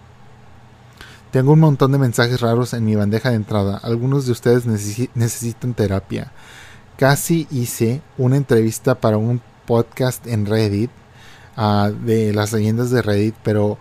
Tengo 1.31 1.53
un 1.53 1.61
montón 1.61 1.93
de 1.93 1.99
mensajes 1.99 2.41
raros 2.41 2.75
en 2.75 2.85
mi 2.85 2.97
bandeja 2.97 3.31
de 3.31 3.37
entrada. 3.37 3.79
Algunos 3.79 4.27
de 4.27 4.33
ustedes 4.33 4.67
necesitan 4.67 5.75
terapia. 5.75 6.33
Casi 6.99 7.47
hice 7.51 8.03
una 8.19 8.37
entrevista 8.37 8.97
para 8.97 9.17
un 9.17 9.41
podcast 9.65 10.27
en 10.27 10.45
Reddit 10.45 10.91
uh, 11.57 11.91
de 12.05 12.35
las 12.35 12.53
leyendas 12.53 12.91
de 12.91 13.01
Reddit, 13.01 13.37
pero 13.43 13.79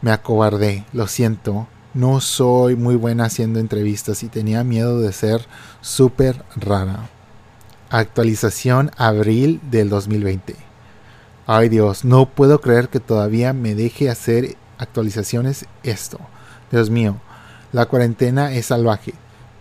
me 0.00 0.12
acobardé, 0.12 0.86
lo 0.92 1.08
siento. 1.08 1.66
No 1.94 2.20
soy 2.20 2.76
muy 2.76 2.94
buena 2.94 3.24
haciendo 3.24 3.58
entrevistas 3.58 4.22
y 4.22 4.28
tenía 4.28 4.64
miedo 4.64 5.00
de 5.00 5.12
ser 5.12 5.46
súper 5.80 6.44
rara. 6.56 7.10
Actualización 7.96 8.90
abril 8.96 9.60
del 9.70 9.88
2020. 9.88 10.56
Ay 11.46 11.68
Dios, 11.68 12.04
no 12.04 12.28
puedo 12.28 12.60
creer 12.60 12.88
que 12.88 12.98
todavía 12.98 13.52
me 13.52 13.76
deje 13.76 14.10
hacer 14.10 14.56
actualizaciones 14.78 15.66
esto. 15.84 16.18
Dios 16.72 16.90
mío, 16.90 17.20
la 17.70 17.86
cuarentena 17.86 18.52
es 18.52 18.66
salvaje. 18.66 19.14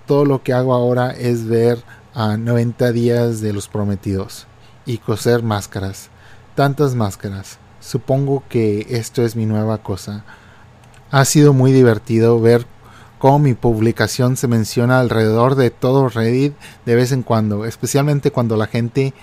Todo 0.08 0.26
lo 0.26 0.42
que 0.42 0.52
hago 0.52 0.74
ahora 0.74 1.12
es 1.12 1.46
ver 1.46 1.84
a 2.16 2.36
90 2.36 2.92
días 2.92 3.40
de 3.40 3.54
los 3.54 3.68
prometidos 3.68 4.48
y 4.88 4.98
coser 4.98 5.44
máscaras. 5.44 6.10
Tantas 6.56 6.96
máscaras. 6.96 7.60
Supongo 7.82 8.42
que 8.50 8.88
esto 8.90 9.22
es 9.22 9.36
mi 9.36 9.46
nueva 9.46 9.84
cosa. 9.84 10.24
Ha 11.12 11.24
sido 11.26 11.54
muy 11.54 11.72
divertido 11.72 12.42
ver 12.42 12.66
cómo 13.24 13.40
mi 13.40 13.54
publicación 13.54 14.36
se 14.36 14.50
menciona 14.50 15.00
alrededor 15.00 15.56
de 15.56 15.72
todo 15.72 16.10
Reddit 16.10 16.56
de 16.86 16.96
vez 16.96 17.14
en 17.14 17.24
cuando, 17.24 17.64
especialmente 17.64 18.32
cuando 18.32 18.58
la 18.58 18.68
gente 18.68 19.14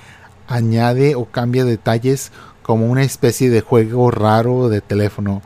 añade 0.49 1.17
o 1.17 1.27
cambia 1.27 1.67
detalles 1.67 2.33
como 2.63 2.87
una 2.87 3.03
especie 3.03 3.51
de 3.51 3.61
juego 3.61 4.11
raro 4.11 4.71
de 4.71 4.81
teléfono. 4.81 5.43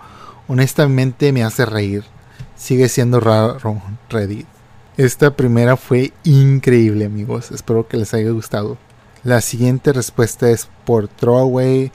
Honestamente 0.46 1.32
me 1.32 1.42
hace 1.42 1.66
reír. 1.66 2.04
Sigue 2.54 2.88
siendo 2.88 3.18
raro 3.18 3.82
Reddit. 4.08 4.46
Esta 4.96 5.34
primera 5.34 5.76
fue 5.76 6.12
increíble, 6.23 7.06
amigos. 7.06 7.50
Espero 7.50 7.88
que 7.88 7.96
les 7.96 8.14
haya 8.14 8.30
gustado. 8.30 8.78
La 9.25 9.40
siguiente 9.40 9.92
respuesta 9.92 10.49
es 10.49 10.68
por 10.84 11.08
Throwaway 11.08 11.90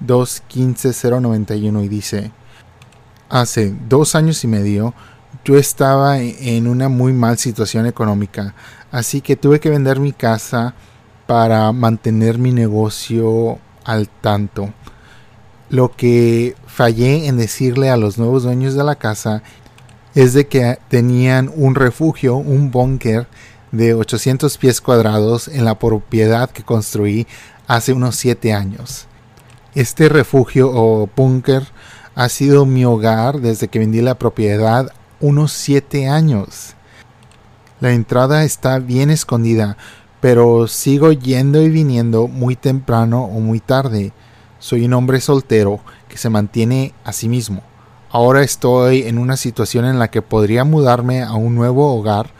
215091 0.00 1.84
y 1.84 1.88
dice: 1.88 2.32
Hace 3.28 3.72
dos 3.88 4.16
años 4.16 4.42
y 4.42 4.48
medio 4.48 4.92
yo 5.44 5.56
estaba 5.56 6.20
en 6.20 6.66
una 6.66 6.88
muy 6.88 7.12
mal 7.12 7.38
situación 7.38 7.86
económica, 7.86 8.54
así 8.90 9.20
que 9.20 9.36
tuve 9.36 9.60
que 9.60 9.70
vender 9.70 10.00
mi 10.00 10.12
casa 10.12 10.74
para 11.26 11.72
mantener 11.72 12.38
mi 12.38 12.52
negocio 12.52 13.58
al 13.84 14.08
tanto. 14.08 14.72
Lo 15.70 15.94
que 15.94 16.56
fallé 16.66 17.26
en 17.26 17.36
decirle 17.36 17.90
a 17.90 17.96
los 17.96 18.18
nuevos 18.18 18.42
dueños 18.42 18.74
de 18.74 18.84
la 18.84 18.96
casa 18.96 19.42
es 20.14 20.32
de 20.32 20.46
que 20.46 20.78
tenían 20.88 21.50
un 21.54 21.74
refugio, 21.74 22.36
un 22.36 22.70
búnker 22.70 23.26
de 23.72 23.94
800 23.94 24.56
pies 24.56 24.80
cuadrados 24.80 25.48
en 25.48 25.64
la 25.64 25.78
propiedad 25.78 26.50
que 26.50 26.62
construí 26.62 27.26
hace 27.66 27.92
unos 27.92 28.16
7 28.16 28.52
años. 28.52 29.06
Este 29.74 30.08
refugio 30.08 30.70
o 30.72 31.08
búnker 31.14 31.64
ha 32.14 32.28
sido 32.28 32.66
mi 32.66 32.84
hogar 32.84 33.40
desde 33.40 33.68
que 33.68 33.78
vendí 33.78 34.00
la 34.00 34.18
propiedad 34.18 34.92
unos 35.20 35.52
7 35.52 36.08
años. 36.08 36.74
La 37.80 37.92
entrada 37.92 38.44
está 38.44 38.78
bien 38.78 39.10
escondida, 39.10 39.76
pero 40.20 40.66
sigo 40.66 41.12
yendo 41.12 41.62
y 41.62 41.70
viniendo 41.70 42.28
muy 42.28 42.56
temprano 42.56 43.24
o 43.24 43.40
muy 43.40 43.60
tarde. 43.60 44.12
Soy 44.58 44.84
un 44.84 44.94
hombre 44.94 45.20
soltero 45.20 45.80
que 46.08 46.18
se 46.18 46.30
mantiene 46.30 46.92
a 47.04 47.12
sí 47.12 47.28
mismo. 47.28 47.62
Ahora 48.10 48.42
estoy 48.42 49.02
en 49.02 49.18
una 49.18 49.36
situación 49.36 49.84
en 49.84 49.98
la 49.98 50.08
que 50.08 50.22
podría 50.22 50.64
mudarme 50.64 51.22
a 51.22 51.34
un 51.34 51.54
nuevo 51.54 51.94
hogar, 51.94 52.30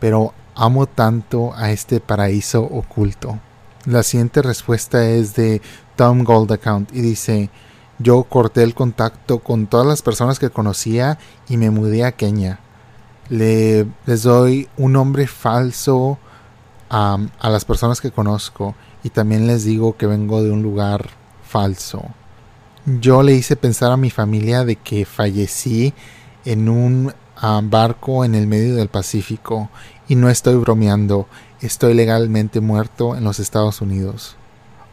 pero 0.00 0.32
amo 0.54 0.86
tanto 0.86 1.52
a 1.54 1.70
este 1.70 2.00
paraíso 2.00 2.62
oculto. 2.62 3.38
La 3.84 4.02
siguiente 4.02 4.42
respuesta 4.42 5.08
es 5.08 5.34
de 5.34 5.62
Tom 5.96 6.24
Gold 6.24 6.52
Account 6.52 6.90
y 6.92 7.00
dice, 7.00 7.50
yo 7.98 8.24
corté 8.24 8.62
el 8.62 8.74
contacto 8.74 9.40
con 9.40 9.66
todas 9.66 9.86
las 9.86 10.02
personas 10.02 10.38
que 10.38 10.50
conocía 10.50 11.18
y 11.48 11.56
me 11.56 11.70
mudé 11.70 12.04
a 12.04 12.12
Kenia. 12.12 12.60
Le, 13.28 13.86
les 14.06 14.22
doy 14.22 14.68
un 14.76 14.92
nombre 14.92 15.26
falso 15.26 16.18
a 16.90 17.18
las 17.42 17.64
personas 17.66 18.00
que 18.00 18.10
conozco 18.10 18.74
y 19.04 19.10
también 19.10 19.46
les 19.46 19.64
digo 19.64 19.96
que 19.96 20.06
vengo 20.06 20.42
de 20.42 20.50
un 20.50 20.62
lugar 20.62 21.10
falso 21.42 22.02
yo 23.00 23.22
le 23.22 23.34
hice 23.34 23.56
pensar 23.56 23.92
a 23.92 23.96
mi 23.96 24.10
familia 24.10 24.64
de 24.64 24.76
que 24.76 25.04
fallecí 25.04 25.92
en 26.44 26.68
un 26.68 27.12
barco 27.64 28.24
en 28.24 28.34
el 28.34 28.46
medio 28.46 28.76
del 28.76 28.88
Pacífico 28.88 29.68
y 30.08 30.14
no 30.14 30.30
estoy 30.30 30.54
bromeando, 30.56 31.28
estoy 31.60 31.94
legalmente 31.94 32.60
muerto 32.60 33.14
en 33.14 33.24
los 33.24 33.40
Estados 33.40 33.80
Unidos. 33.82 34.36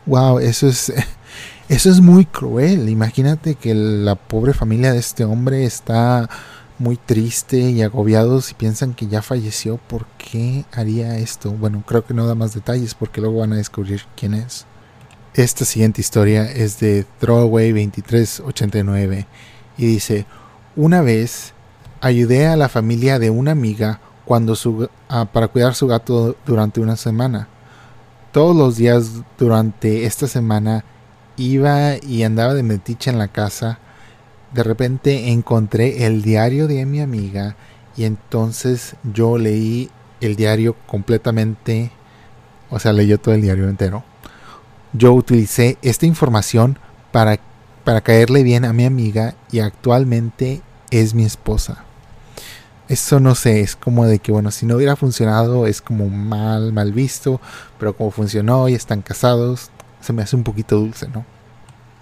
Wow, 0.05 0.39
eso 0.39 0.67
es 0.67 0.93
eso 1.69 1.89
es 1.89 1.99
muy 2.01 2.25
cruel. 2.25 2.89
Imagínate 2.89 3.55
que 3.55 3.73
la 3.73 4.15
pobre 4.15 4.53
familia 4.53 4.93
de 4.93 4.99
este 4.99 5.25
hombre 5.25 5.65
está 5.65 6.29
muy 6.77 6.97
triste 6.97 7.57
y 7.57 7.81
agobiados 7.81 8.51
y 8.51 8.53
piensan 8.53 8.93
que 8.93 9.07
ya 9.07 9.21
falleció. 9.21 9.77
¿Por 9.77 10.05
qué 10.17 10.65
haría 10.71 11.17
esto? 11.17 11.51
Bueno, 11.51 11.83
creo 11.85 12.05
que 12.05 12.13
no 12.13 12.27
da 12.27 12.35
más 12.35 12.53
detalles 12.53 12.93
porque 12.93 13.21
luego 13.21 13.39
van 13.39 13.53
a 13.53 13.57
descubrir 13.57 14.03
quién 14.15 14.33
es. 14.35 14.65
Esta 15.33 15.65
siguiente 15.65 16.01
historia 16.01 16.49
es 16.49 16.79
de 16.79 17.05
Throwaway 17.19 17.71
2389 17.71 19.27
y 19.77 19.85
dice, 19.85 20.25
una 20.75 21.01
vez 21.01 21.53
ayudé 21.99 22.47
a 22.47 22.55
la 22.55 22.69
familia 22.69 23.19
de 23.19 23.31
una 23.31 23.51
amiga 23.51 23.99
cuando 24.23 24.55
su, 24.55 24.89
ah, 25.09 25.25
para 25.25 25.47
cuidar 25.47 25.75
su 25.75 25.87
gato 25.87 26.35
durante 26.45 26.79
una 26.79 26.95
semana. 26.95 27.47
Todos 28.31 28.55
los 28.55 28.77
días 28.77 29.11
durante 29.37 30.05
esta 30.05 30.27
semana 30.27 30.83
iba 31.37 31.97
y 31.97 32.23
andaba 32.23 32.53
de 32.53 32.63
metiche 32.63 33.09
en 33.09 33.19
la 33.19 33.27
casa. 33.27 33.79
De 34.53 34.63
repente 34.63 35.31
encontré 35.31 36.05
el 36.05 36.21
diario 36.21 36.67
de 36.67 36.85
mi 36.85 37.01
amiga 37.01 37.55
y 37.97 38.05
entonces 38.05 38.95
yo 39.03 39.37
leí 39.37 39.89
el 40.21 40.35
diario 40.35 40.75
completamente, 40.87 41.91
o 42.69 42.79
sea, 42.79 42.93
leyó 42.93 43.19
todo 43.19 43.35
el 43.35 43.41
diario 43.41 43.67
entero 43.67 44.03
yo 44.97 45.13
utilicé 45.13 45.77
esta 45.81 46.05
información 46.05 46.79
para, 47.11 47.39
para 47.83 48.01
caerle 48.01 48.43
bien 48.43 48.65
a 48.65 48.73
mi 48.73 48.85
amiga 48.85 49.35
y 49.51 49.59
actualmente 49.59 50.61
es 50.91 51.13
mi 51.13 51.25
esposa. 51.25 51.83
Eso 52.87 53.19
no 53.19 53.33
sé, 53.33 53.61
es 53.61 53.75
como 53.75 54.05
de 54.05 54.19
que, 54.19 54.31
bueno, 54.31 54.51
si 54.51 54.65
no 54.65 54.75
hubiera 54.75 54.95
funcionado 54.95 55.65
es 55.65 55.81
como 55.81 56.07
mal, 56.09 56.71
mal 56.71 56.93
visto, 56.93 57.41
pero 57.79 57.97
como 57.97 58.11
funcionó 58.11 58.69
y 58.69 58.75
están 58.75 59.01
casados, 59.01 59.71
se 60.05 60.13
me 60.13 60.21
hace 60.21 60.35
un 60.35 60.43
poquito 60.43 60.77
dulce, 60.77 61.07
¿no? 61.07 61.25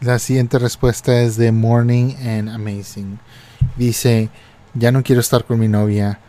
La 0.01 0.19
siguiente 0.19 0.60
respuesta 0.60 1.22
es 1.22 1.38
de 1.38 1.53
Morning 1.53 2.15
and 2.17 2.50
Amazing. 2.50 3.19
Dice, 3.77 4.29
ya 4.74 4.91
no 4.91 5.03
quiero 5.03 5.22
estar 5.22 5.45
con 5.45 5.60
mi 5.60 5.69
novia, 5.69 6.19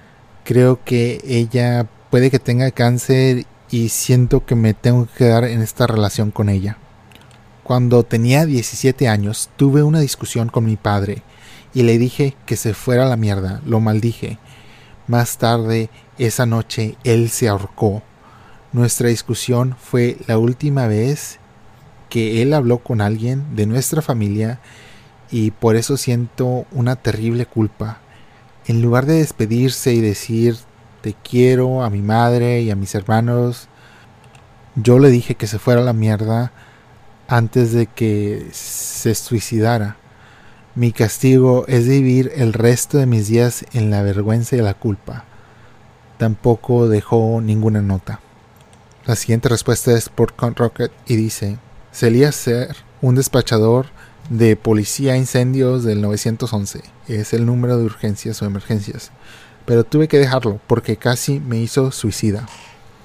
creo 0.44 0.84
que 0.84 1.20
ella 1.26 1.88
puede 2.10 2.30
que 2.30 2.38
tenga 2.38 2.70
cáncer 2.70 3.46
y 3.70 3.88
siento 3.88 4.46
que 4.46 4.54
me 4.54 4.74
tengo 4.74 5.06
que 5.06 5.24
quedar 5.24 5.42
en 5.44 5.62
esta 5.62 5.88
relación 5.88 6.30
con 6.30 6.48
ella. 6.48 6.78
Cuando 7.64 8.04
tenía 8.04 8.46
17 8.46 9.08
años 9.08 9.50
tuve 9.56 9.82
una 9.82 9.98
discusión 9.98 10.48
con 10.48 10.64
mi 10.64 10.76
padre 10.76 11.22
y 11.72 11.82
le 11.82 11.98
dije 11.98 12.36
que 12.46 12.54
se 12.56 12.74
fuera 12.74 13.06
a 13.06 13.08
la 13.08 13.16
mierda, 13.16 13.60
lo 13.66 13.80
maldije. 13.80 14.38
Más 15.08 15.38
tarde, 15.38 15.90
esa 16.18 16.46
noche, 16.46 16.96
él 17.02 17.30
se 17.30 17.48
ahorcó. 17.48 18.04
Nuestra 18.72 19.08
discusión 19.08 19.74
fue 19.80 20.18
la 20.28 20.38
última 20.38 20.86
vez 20.86 21.40
que 22.14 22.42
él 22.42 22.54
habló 22.54 22.78
con 22.78 23.00
alguien 23.00 23.56
de 23.56 23.66
nuestra 23.66 24.00
familia 24.00 24.60
y 25.32 25.50
por 25.50 25.74
eso 25.74 25.96
siento 25.96 26.64
una 26.70 26.94
terrible 26.94 27.44
culpa. 27.44 27.98
En 28.66 28.82
lugar 28.82 29.04
de 29.06 29.14
despedirse 29.14 29.94
y 29.94 30.00
decir 30.00 30.56
te 31.00 31.16
quiero 31.28 31.82
a 31.82 31.90
mi 31.90 32.02
madre 32.02 32.60
y 32.60 32.70
a 32.70 32.76
mis 32.76 32.94
hermanos, 32.94 33.66
yo 34.76 35.00
le 35.00 35.10
dije 35.10 35.34
que 35.34 35.48
se 35.48 35.58
fuera 35.58 35.80
a 35.80 35.84
la 35.84 35.92
mierda 35.92 36.52
antes 37.26 37.72
de 37.72 37.88
que 37.88 38.46
se 38.52 39.16
suicidara. 39.16 39.96
Mi 40.76 40.92
castigo 40.92 41.64
es 41.66 41.88
vivir 41.88 42.30
el 42.36 42.52
resto 42.52 42.96
de 42.96 43.06
mis 43.06 43.26
días 43.26 43.66
en 43.72 43.90
la 43.90 44.02
vergüenza 44.02 44.54
y 44.54 44.60
la 44.60 44.74
culpa. 44.74 45.24
Tampoco 46.18 46.88
dejó 46.88 47.40
ninguna 47.40 47.82
nota. 47.82 48.20
La 49.04 49.16
siguiente 49.16 49.48
respuesta 49.48 49.90
es 49.90 50.10
por 50.10 50.32
Rocket 50.38 50.92
y 51.08 51.16
dice, 51.16 51.58
solía 51.94 52.32
ser 52.32 52.74
un 53.00 53.14
despachador 53.14 53.86
de 54.28 54.56
policía 54.56 55.16
incendios 55.16 55.84
del 55.84 56.00
911. 56.02 56.82
Es 57.06 57.32
el 57.32 57.46
número 57.46 57.78
de 57.78 57.84
urgencias 57.84 58.42
o 58.42 58.46
emergencias. 58.46 59.12
Pero 59.64 59.84
tuve 59.84 60.08
que 60.08 60.18
dejarlo 60.18 60.60
porque 60.66 60.96
casi 60.96 61.38
me 61.40 61.58
hizo 61.58 61.92
suicida. 61.92 62.46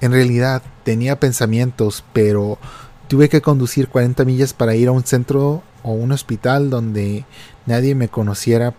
En 0.00 0.12
realidad 0.12 0.62
tenía 0.82 1.20
pensamientos, 1.20 2.04
pero 2.12 2.58
tuve 3.06 3.28
que 3.28 3.40
conducir 3.40 3.88
40 3.88 4.24
millas 4.24 4.52
para 4.54 4.74
ir 4.74 4.88
a 4.88 4.92
un 4.92 5.04
centro 5.04 5.62
o 5.82 5.92
un 5.92 6.10
hospital 6.10 6.68
donde 6.68 7.24
nadie 7.66 7.94
me 7.94 8.08
conociera 8.08 8.74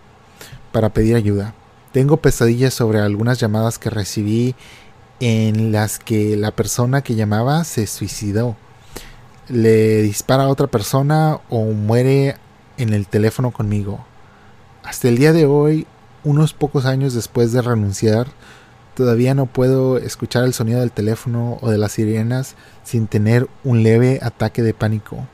para 0.72 0.90
pedir 0.90 1.16
ayuda. 1.16 1.54
Tengo 1.92 2.18
pesadillas 2.18 2.74
sobre 2.74 3.00
algunas 3.00 3.40
llamadas 3.40 3.78
que 3.78 3.90
recibí 3.90 4.54
en 5.20 5.72
las 5.72 5.98
que 5.98 6.36
la 6.36 6.50
persona 6.50 7.02
que 7.02 7.14
llamaba 7.14 7.64
se 7.64 7.86
suicidó. 7.86 8.56
Le 9.52 10.00
dispara 10.00 10.44
a 10.44 10.48
otra 10.48 10.66
persona 10.66 11.38
o 11.50 11.64
muere 11.64 12.36
en 12.78 12.94
el 12.94 13.06
teléfono 13.06 13.50
conmigo. 13.50 14.02
Hasta 14.82 15.08
el 15.08 15.18
día 15.18 15.34
de 15.34 15.44
hoy, 15.44 15.86
unos 16.24 16.54
pocos 16.54 16.86
años 16.86 17.12
después 17.12 17.52
de 17.52 17.60
renunciar, 17.60 18.28
todavía 18.94 19.34
no 19.34 19.44
puedo 19.44 19.98
escuchar 19.98 20.44
el 20.44 20.54
sonido 20.54 20.80
del 20.80 20.90
teléfono 20.90 21.58
o 21.60 21.70
de 21.70 21.76
las 21.76 21.92
sirenas 21.92 22.54
sin 22.82 23.06
tener 23.08 23.46
un 23.62 23.82
leve 23.82 24.20
ataque 24.22 24.62
de 24.62 24.72
pánico. 24.72 25.26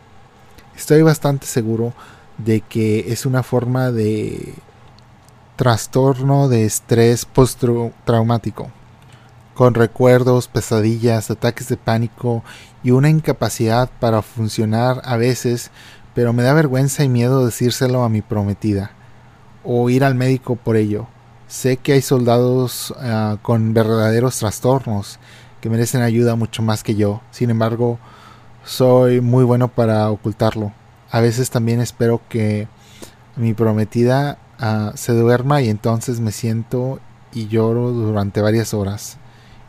Estoy 0.76 1.02
bastante 1.02 1.46
seguro 1.46 1.92
de 2.38 2.60
que 2.60 3.12
es 3.12 3.24
una 3.24 3.44
forma 3.44 3.92
de 3.92 4.52
trastorno 5.54 6.48
de 6.48 6.64
estrés 6.64 7.24
postraumático, 7.24 8.72
con 9.58 9.74
recuerdos, 9.74 10.46
pesadillas, 10.46 11.32
ataques 11.32 11.66
de 11.66 11.76
pánico 11.76 12.44
y 12.84 12.92
una 12.92 13.08
incapacidad 13.08 13.90
para 13.98 14.22
funcionar 14.22 15.02
a 15.04 15.16
veces, 15.16 15.72
pero 16.14 16.32
me 16.32 16.44
da 16.44 16.54
vergüenza 16.54 17.02
y 17.02 17.08
miedo 17.08 17.44
decírselo 17.44 18.04
a 18.04 18.08
mi 18.08 18.22
prometida 18.22 18.92
o 19.64 19.90
ir 19.90 20.04
al 20.04 20.14
médico 20.14 20.54
por 20.54 20.76
ello. 20.76 21.08
Sé 21.48 21.76
que 21.76 21.94
hay 21.94 22.02
soldados 22.02 22.94
ah, 23.00 23.38
con 23.42 23.74
verdaderos 23.74 24.38
trastornos 24.38 25.18
que 25.60 25.68
merecen 25.68 26.02
ayuda 26.02 26.36
mucho 26.36 26.62
más 26.62 26.84
que 26.84 26.94
yo. 26.94 27.20
Sin 27.32 27.50
embargo, 27.50 27.98
soy 28.62 29.20
muy 29.20 29.42
bueno 29.42 29.66
para 29.66 30.08
ocultarlo. 30.08 30.72
A 31.10 31.18
veces 31.18 31.50
también 31.50 31.80
espero 31.80 32.20
que 32.28 32.68
mi 33.34 33.54
prometida 33.54 34.38
ah, 34.60 34.92
se 34.94 35.14
duerma 35.14 35.62
y 35.62 35.68
entonces 35.68 36.20
me 36.20 36.30
siento 36.30 37.00
y 37.32 37.48
lloro 37.48 37.90
durante 37.90 38.40
varias 38.40 38.72
horas. 38.72 39.18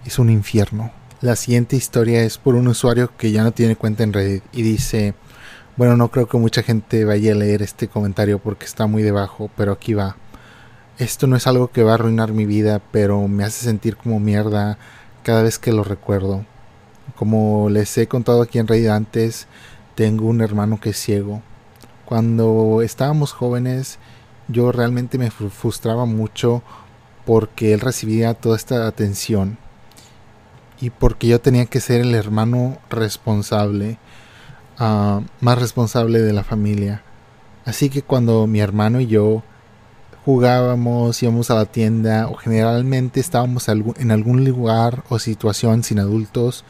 Es 0.05 0.17
un 0.17 0.29
infierno. 0.29 0.91
La 1.19 1.35
siguiente 1.35 1.75
historia 1.75 2.23
es 2.23 2.38
por 2.38 2.55
un 2.55 2.69
usuario 2.69 3.12
que 3.17 3.31
ya 3.31 3.43
no 3.43 3.51
tiene 3.51 3.75
cuenta 3.75 4.03
en 4.03 4.13
Reddit 4.13 4.43
y 4.53 4.62
dice, 4.62 5.13
bueno, 5.75 5.97
no 5.97 6.09
creo 6.09 6.25
que 6.25 6.38
mucha 6.38 6.63
gente 6.63 7.03
vaya 7.03 7.33
a 7.33 7.35
leer 7.35 7.62
este 7.62 7.89
comentario 7.89 8.39
porque 8.39 8.65
está 8.65 8.88
muy 8.88 9.03
debajo, 9.03 9.51
pero 9.57 9.73
aquí 9.73 9.93
va. 9.93 10.15
Esto 10.97 11.27
no 11.27 11.35
es 11.35 11.47
algo 11.47 11.71
que 11.71 11.83
va 11.83 11.91
a 11.91 11.93
arruinar 11.95 12.31
mi 12.31 12.45
vida, 12.45 12.81
pero 12.91 13.27
me 13.27 13.43
hace 13.43 13.65
sentir 13.65 13.97
como 13.97 14.21
mierda 14.21 14.77
cada 15.21 15.43
vez 15.43 15.59
que 15.59 15.73
lo 15.73 15.83
recuerdo. 15.83 16.45
Como 17.17 17.69
les 17.69 17.97
he 17.97 18.07
contado 18.07 18.41
aquí 18.41 18.57
en 18.57 18.67
Reddit 18.67 18.89
antes, 18.89 19.47
tengo 19.95 20.27
un 20.27 20.39
hermano 20.39 20.79
que 20.79 20.91
es 20.91 20.97
ciego. 20.97 21.41
Cuando 22.05 22.81
estábamos 22.81 23.33
jóvenes, 23.33 23.99
yo 24.47 24.71
realmente 24.71 25.17
me 25.17 25.29
frustraba 25.29 26.05
mucho 26.05 26.63
porque 27.25 27.73
él 27.73 27.81
recibía 27.81 28.33
toda 28.33 28.55
esta 28.55 28.88
atención 28.88 29.57
y 30.82 30.89
porque 30.89 31.28
yo 31.28 31.42
tenía 31.42 31.65
que 31.65 31.82
ser 31.82 32.02
el 32.02 32.15
hermano 32.15 32.78
responsable, 32.89 33.98
ah, 34.78 35.22
más 35.42 35.60
responsable 35.60 36.22
de 36.22 36.34
la 36.34 36.44
familia. 36.44 37.04
Así 37.65 37.89
que 37.89 38.02
cuando 38.02 38.48
mi 38.48 38.62
hermano 38.62 39.00
y 39.00 39.08
yo 39.08 39.44
jugábamos, 40.26 41.22
íbamos 41.22 41.52
a 41.52 41.56
la 41.56 41.65
tienda 41.65 42.28
o 42.28 42.36
generalmente 42.36 43.20
estábamos 43.20 43.68
en 43.68 44.12
algún 44.12 44.46
lugar 44.46 45.04
o 45.10 45.20
situación 45.20 45.84
sin 45.84 46.00
adultos, 46.00 46.63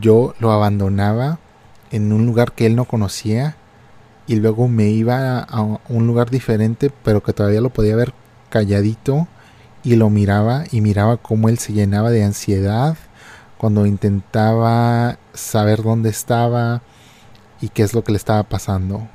yo 0.00 0.34
lo 0.38 0.52
abandonaba 0.52 1.38
en 1.90 2.12
un 2.12 2.26
lugar 2.26 2.52
que 2.52 2.66
él 2.66 2.76
no 2.76 2.84
conocía 2.86 3.56
y 4.26 4.36
luego 4.36 4.68
me 4.68 4.88
iba 4.88 5.40
a 5.40 5.62
un 5.88 6.06
lugar 6.06 6.30
diferente 6.30 6.90
pero 7.02 7.22
que 7.22 7.32
todavía 7.32 7.60
lo 7.60 7.70
podía 7.70 7.96
ver 7.96 8.14
calladito 8.48 9.26
y 9.82 9.96
lo 9.96 10.10
miraba 10.10 10.64
y 10.70 10.80
miraba 10.80 11.16
cómo 11.16 11.48
él 11.48 11.58
se 11.58 11.72
llenaba 11.72 12.10
de 12.10 12.24
ansiedad 12.24 12.96
cuando 13.62 13.86
intentaba 13.86 15.20
saber 15.34 15.84
dónde 15.84 16.10
estaba 16.10 16.82
y 17.60 17.68
qué 17.68 17.84
es 17.84 17.94
lo 17.94 18.02
que 18.02 18.10
le 18.10 18.18
estaba 18.18 18.42
pasando. 18.42 19.06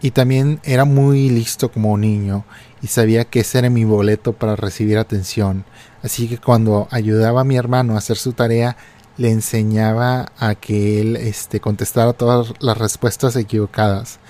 Y 0.00 0.12
también 0.12 0.60
era 0.64 0.86
muy 0.86 1.28
listo 1.28 1.70
como 1.70 1.98
niño 1.98 2.46
y 2.80 2.86
sabía 2.86 3.26
que 3.26 3.40
ese 3.40 3.58
era 3.58 3.68
mi 3.68 3.84
boleto 3.84 4.32
para 4.32 4.56
recibir 4.56 4.96
atención. 4.96 5.66
Así 6.02 6.26
que 6.26 6.38
cuando 6.38 6.88
ayudaba 6.90 7.42
a 7.42 7.44
mi 7.44 7.58
hermano 7.58 7.96
a 7.96 7.98
hacer 7.98 8.16
su 8.16 8.32
tarea, 8.32 8.78
le 9.18 9.30
enseñaba 9.30 10.32
a 10.38 10.54
que 10.54 11.02
él 11.02 11.16
este, 11.16 11.60
contestara 11.60 12.14
todas 12.14 12.54
las 12.60 12.78
respuestas 12.78 13.36
equivocadas. 13.36 14.20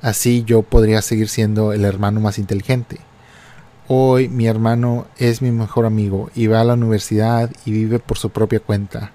Así 0.00 0.44
yo 0.44 0.62
podría 0.62 1.02
seguir 1.02 1.28
siendo 1.28 1.72
el 1.72 1.84
hermano 1.84 2.20
más 2.20 2.38
inteligente. 2.38 3.00
Hoy 3.88 4.28
mi 4.28 4.46
hermano 4.46 5.06
es 5.18 5.42
mi 5.42 5.50
mejor 5.50 5.86
amigo 5.86 6.30
y 6.34 6.46
va 6.46 6.60
a 6.60 6.64
la 6.64 6.74
universidad 6.74 7.50
y 7.64 7.72
vive 7.72 7.98
por 7.98 8.18
su 8.18 8.30
propia 8.30 8.60
cuenta. 8.60 9.12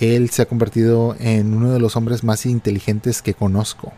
Él 0.00 0.30
se 0.30 0.42
ha 0.42 0.46
convertido 0.46 1.16
en 1.20 1.54
uno 1.54 1.70
de 1.70 1.78
los 1.78 1.96
hombres 1.96 2.24
más 2.24 2.46
inteligentes 2.46 3.22
que 3.22 3.34
conozco. 3.34 3.92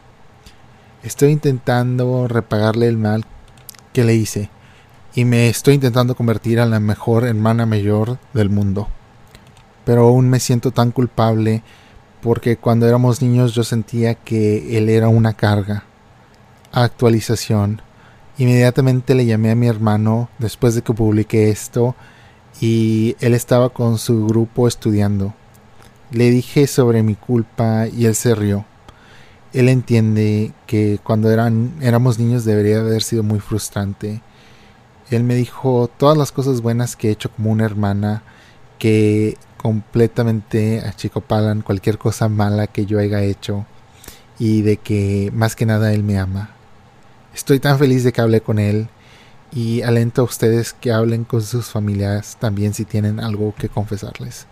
Estoy 1.03 1.31
intentando 1.31 2.29
repagarle 2.29 2.89
el 2.89 2.99
mal 2.99 3.25
que 3.93 4.05
le 4.05 4.15
hice 4.15 4.51
y 5.15 5.25
me 5.25 5.49
estoy 5.49 5.75
intentando 5.75 6.15
convertir 6.15 6.61
a 6.61 6.67
la 6.67 6.81
mejor 6.81 7.25
hermana 7.25 7.65
mayor 7.65 8.19
del 8.35 8.51
mundo 8.51 8.89
pero 9.87 10.09
aún 10.09 10.29
me 10.29 10.41
siento 10.41 10.73
tan 10.73 10.91
culpable 10.91 11.63
porque 12.21 12.57
cuando 12.57 12.89
éramos 12.89 13.23
niños 13.23 13.55
yo 13.55 13.63
sentía 13.63 14.17
que 14.17 14.77
él 14.77 14.89
era 14.89 15.09
una 15.09 15.35
carga. 15.35 15.85
Actualización. 16.73 17.81
Inmediatamente 18.38 19.14
le 19.14 19.25
llamé 19.25 19.51
a 19.51 19.55
mi 19.55 19.66
hermano 19.66 20.29
después 20.38 20.75
de 20.75 20.83
que 20.83 20.92
publiqué 20.92 21.49
esto 21.49 21.94
y 22.61 23.16
él 23.20 23.33
estaba 23.35 23.70
con 23.70 23.99
su 23.99 24.27
grupo 24.27 24.68
estudiando. 24.68 25.35
Le 26.11 26.31
dije 26.31 26.66
sobre 26.66 27.03
mi 27.03 27.14
culpa 27.14 27.87
y 27.88 28.05
él 28.05 28.14
se 28.14 28.35
rió. 28.35 28.66
Él 29.55 29.70
entiende 29.70 30.53
que 30.66 30.99
cuando 31.03 31.31
eran, 31.31 31.72
éramos 31.81 32.18
niños 32.18 32.44
debería 32.44 32.81
haber 32.81 33.03
sido 33.03 33.22
muy 33.22 33.40
frustrante. 33.40 34.20
Él 35.11 35.25
me 35.25 35.35
dijo 35.35 35.88
todas 35.96 36.18
las 36.18 36.31
cosas 36.31 36.61
buenas 36.61 36.94
que 36.94 37.09
he 37.09 37.12
hecho 37.12 37.31
como 37.31 37.51
una 37.51 37.64
hermana, 37.64 38.22
que 38.79 39.38
completamente 39.57 40.81
achicopalan 40.81 41.62
cualquier 41.62 41.96
cosa 41.96 42.29
mala 42.29 42.66
que 42.66 42.85
yo 42.85 42.99
haya 42.99 43.22
hecho 43.22 43.64
y 44.38 44.61
de 44.61 44.77
que 44.77 45.31
más 45.33 45.57
que 45.57 45.64
nada 45.64 45.94
él 45.94 46.03
me 46.03 46.18
ama. 46.18 46.56
Estoy 47.37 47.61
tan 47.61 47.79
feliz 47.79 48.03
de 48.03 48.14
que 48.14 48.22
hablé 48.22 48.40
con 48.40 48.59
él 48.59 48.88
y 49.53 49.83
alento 49.83 50.22
a 50.22 50.25
ustedes 50.25 50.72
que 50.72 50.90
hablen 50.90 51.25
con 51.25 51.42
sus 51.42 51.66
familias 51.66 52.38
también 52.40 52.72
si 52.72 52.87
tienen 52.87 53.20
algo 53.20 53.55
que 53.55 53.68
confesarles. 53.68 54.46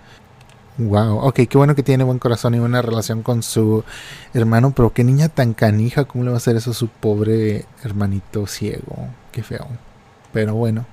Wow, 0.77 1.17
ok, 1.21 1.35
qué 1.49 1.57
bueno 1.57 1.75
que 1.75 1.83
tiene 1.83 2.05
buen 2.05 2.19
corazón 2.19 2.55
y 2.55 2.59
buena 2.59 2.83
relación 2.83 3.23
con 3.23 3.43
su 3.43 3.85
hermano, 4.35 4.75
pero 4.77 4.93
qué 4.93 5.03
niña 5.03 5.31
tan 5.31 5.55
canija, 5.55 6.05
¿cómo 6.05 6.25
le 6.25 6.31
va 6.31 6.37
a 6.37 6.39
hacer 6.39 6.57
eso 6.57 6.73
a 6.73 6.75
su 6.75 6.89
pobre 6.89 7.65
hermanito 7.83 8.47
ciego? 8.47 9.09
Qué 9.33 9.43
feo. 9.43 9.67
Pero 10.35 10.55
bueno, 10.55 10.85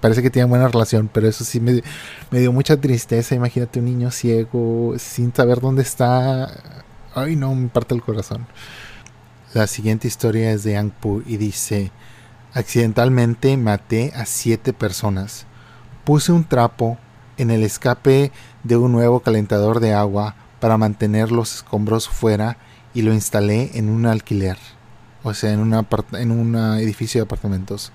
parece 0.00 0.22
que 0.22 0.30
tiene 0.30 0.48
buena 0.48 0.66
relación, 0.66 1.08
pero 1.12 1.28
eso 1.28 1.44
sí 1.44 1.60
me, 1.60 1.84
me 2.32 2.40
dio 2.40 2.52
mucha 2.52 2.76
tristeza. 2.78 3.36
Imagínate 3.36 3.78
un 3.78 3.84
niño 3.84 4.10
ciego 4.10 4.94
sin 4.98 5.32
saber 5.32 5.60
dónde 5.60 5.82
está. 5.82 6.52
Ay, 7.14 7.36
no, 7.36 7.54
me 7.54 7.68
parte 7.68 7.94
el 7.94 8.02
corazón. 8.02 8.44
La 9.54 9.66
siguiente 9.66 10.08
historia 10.08 10.50
es 10.52 10.62
de 10.62 10.78
Angpu 10.78 11.22
y 11.26 11.36
dice: 11.36 11.90
Accidentalmente 12.54 13.58
maté 13.58 14.10
a 14.16 14.24
siete 14.24 14.72
personas. 14.72 15.44
Puse 16.04 16.32
un 16.32 16.44
trapo 16.44 16.96
en 17.36 17.50
el 17.50 17.62
escape 17.62 18.32
de 18.64 18.76
un 18.78 18.92
nuevo 18.92 19.20
calentador 19.20 19.80
de 19.80 19.92
agua 19.92 20.36
para 20.58 20.78
mantener 20.78 21.30
los 21.30 21.56
escombros 21.56 22.08
fuera 22.08 22.56
y 22.94 23.02
lo 23.02 23.12
instalé 23.12 23.72
en 23.74 23.90
un 23.90 24.06
alquiler, 24.06 24.56
o 25.22 25.34
sea, 25.34 25.52
en, 25.52 25.60
en 25.60 26.30
un 26.30 26.56
edificio 26.78 27.20
de 27.20 27.26
apartamentos. 27.26 27.92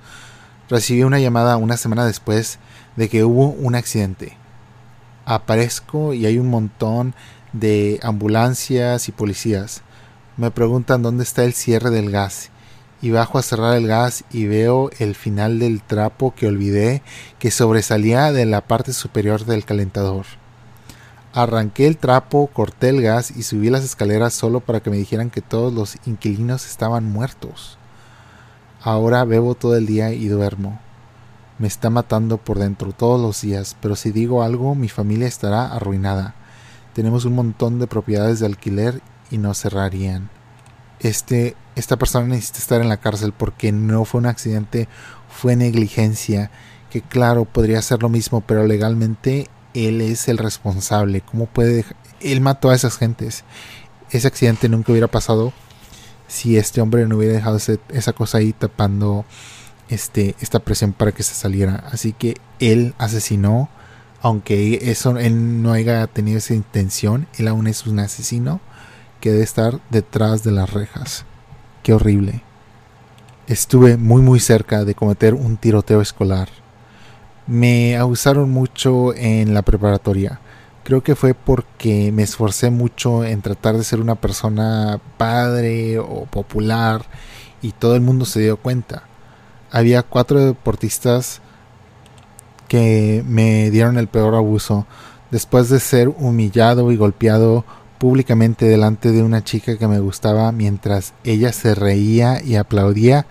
Recibí 0.69 1.01
una 1.01 1.19
llamada 1.19 1.57
una 1.57 1.77
semana 1.77 2.05
después 2.05 2.59
de 2.97 3.09
que 3.09 3.23
hubo 3.23 3.47
un 3.47 3.73
accidente. 3.73 4.37
Aparezco 5.25 6.13
y 6.13 6.27
hay 6.27 6.37
un 6.37 6.51
montón 6.51 7.15
de 7.51 7.99
ambulancias 8.03 9.09
y 9.09 9.11
policías. 9.11 9.81
Me 10.37 10.51
preguntan 10.51 11.01
dónde 11.01 11.23
está 11.23 11.43
el 11.45 11.53
cierre 11.53 11.89
del 11.89 12.11
gas 12.11 12.51
y 13.01 13.09
bajo 13.09 13.39
a 13.39 13.41
cerrar 13.41 13.75
el 13.75 13.87
gas 13.87 14.23
y 14.31 14.45
veo 14.45 14.91
el 14.99 15.15
final 15.15 15.57
del 15.57 15.81
trapo 15.81 16.35
que 16.35 16.45
olvidé 16.45 17.01
que 17.39 17.49
sobresalía 17.49 18.31
de 18.31 18.45
la 18.45 18.61
parte 18.61 18.93
superior 18.93 19.45
del 19.45 19.65
calentador. 19.65 20.27
Arranqué 21.33 21.87
el 21.87 21.97
trapo, 21.97 22.45
corté 22.53 22.89
el 22.89 23.01
gas 23.01 23.31
y 23.31 23.41
subí 23.41 23.71
las 23.71 23.83
escaleras 23.83 24.35
solo 24.35 24.59
para 24.59 24.79
que 24.79 24.91
me 24.91 24.97
dijeran 24.97 25.31
que 25.31 25.41
todos 25.41 25.73
los 25.73 25.97
inquilinos 26.05 26.67
estaban 26.67 27.05
muertos. 27.05 27.79
Ahora 28.83 29.23
bebo 29.23 29.55
todo 29.55 29.75
el 29.75 29.87
día 29.87 30.13
y 30.13 30.27
duermo. 30.27 30.79
Me 31.57 31.67
está 31.67 31.89
matando 31.89 32.37
por 32.37 32.59
dentro 32.59 32.91
todos 32.91 33.19
los 33.19 33.41
días, 33.41 33.75
pero 33.81 33.95
si 33.95 34.11
digo 34.11 34.43
algo 34.43 34.75
mi 34.75 34.87
familia 34.87 35.27
estará 35.27 35.73
arruinada. 35.73 36.35
Tenemos 36.93 37.25
un 37.25 37.33
montón 37.33 37.79
de 37.79 37.87
propiedades 37.87 38.39
de 38.39 38.45
alquiler 38.45 39.01
y 39.31 39.37
no 39.37 39.53
cerrarían. 39.53 40.29
Este 40.99 41.55
esta 41.77 41.95
persona 41.95 42.25
necesita 42.25 42.57
estar 42.57 42.81
en 42.81 42.89
la 42.89 42.97
cárcel 42.97 43.33
porque 43.33 43.71
no 43.71 44.03
fue 44.03 44.19
un 44.19 44.25
accidente, 44.25 44.87
fue 45.29 45.55
negligencia, 45.55 46.49
que 46.89 47.01
claro, 47.01 47.45
podría 47.45 47.81
ser 47.83 48.01
lo 48.01 48.09
mismo, 48.09 48.41
pero 48.41 48.65
legalmente 48.65 49.47
él 49.75 50.01
es 50.01 50.27
el 50.27 50.39
responsable. 50.39 51.21
¿Cómo 51.21 51.45
puede 51.45 51.85
Él 52.19 52.41
mató 52.41 52.71
a 52.71 52.75
esas 52.75 52.97
gentes. 52.97 53.43
Ese 54.09 54.27
accidente 54.27 54.69
nunca 54.69 54.91
hubiera 54.91 55.07
pasado 55.07 55.53
si 56.27 56.57
este 56.57 56.81
hombre 56.81 57.07
no 57.07 57.17
hubiera 57.17 57.35
dejado 57.35 57.57
esa 57.57 58.13
cosa 58.13 58.39
ahí 58.39 58.53
tapando 58.53 59.23
este, 59.87 60.35
esta 60.41 60.59
presión 60.59 60.93
para 60.93 61.11
que 61.11 61.21
se 61.21 61.35
saliera. 61.35 61.83
Así 61.91 62.13
que 62.13 62.37
él 62.59 62.95
asesinó, 62.97 63.69
aunque 64.21 64.89
eso 64.89 65.17
él 65.19 65.61
no 65.61 65.73
haya 65.73 66.07
tenido 66.07 66.39
esa 66.39 66.55
intención, 66.55 67.27
él 67.37 67.47
aún 67.47 67.67
es 67.67 67.85
un 67.85 67.99
asesino 67.99 68.61
que 69.27 69.33
debe 69.33 69.43
estar 69.43 69.81
detrás 69.89 70.45
de 70.45 70.51
las 70.51 70.71
rejas. 70.71 71.25
Qué 71.83 71.93
horrible. 71.93 72.43
Estuve 73.45 73.97
muy 73.97 74.21
muy 74.21 74.39
cerca 74.39 74.85
de 74.85 74.95
cometer 74.95 75.33
un 75.33 75.57
tiroteo 75.57 75.99
escolar. 75.99 76.47
Me 77.45 77.97
abusaron 77.97 78.49
mucho 78.51 79.13
en 79.13 79.53
la 79.53 79.63
preparatoria. 79.63 80.39
Creo 80.85 81.03
que 81.03 81.15
fue 81.15 81.33
porque 81.33 82.13
me 82.13 82.23
esforcé 82.23 82.69
mucho 82.69 83.25
en 83.25 83.41
tratar 83.41 83.75
de 83.75 83.83
ser 83.83 83.99
una 83.99 84.15
persona 84.15 85.01
padre 85.17 85.99
o 85.99 86.23
popular 86.23 87.01
y 87.61 87.73
todo 87.73 87.97
el 87.97 88.01
mundo 88.01 88.23
se 88.23 88.39
dio 88.39 88.55
cuenta. 88.55 89.03
Había 89.71 90.03
cuatro 90.03 90.39
deportistas 90.39 91.41
que 92.69 93.25
me 93.27 93.71
dieron 93.71 93.97
el 93.97 94.07
peor 94.07 94.35
abuso. 94.35 94.87
Después 95.31 95.67
de 95.67 95.81
ser 95.81 96.07
humillado 96.07 96.93
y 96.93 96.95
golpeado 96.95 97.65
públicamente 97.97 98.65
delante 98.65 99.11
de 99.11 99.23
una 99.23 99.43
chica 99.43 99.77
que 99.77 99.87
me 99.87 99.99
gustaba 99.99 100.51
mientras 100.51 101.13
ella 101.23 101.51
se 101.51 101.75
reía 101.75 102.41
y 102.43 102.55
aplaudía, 102.55 103.25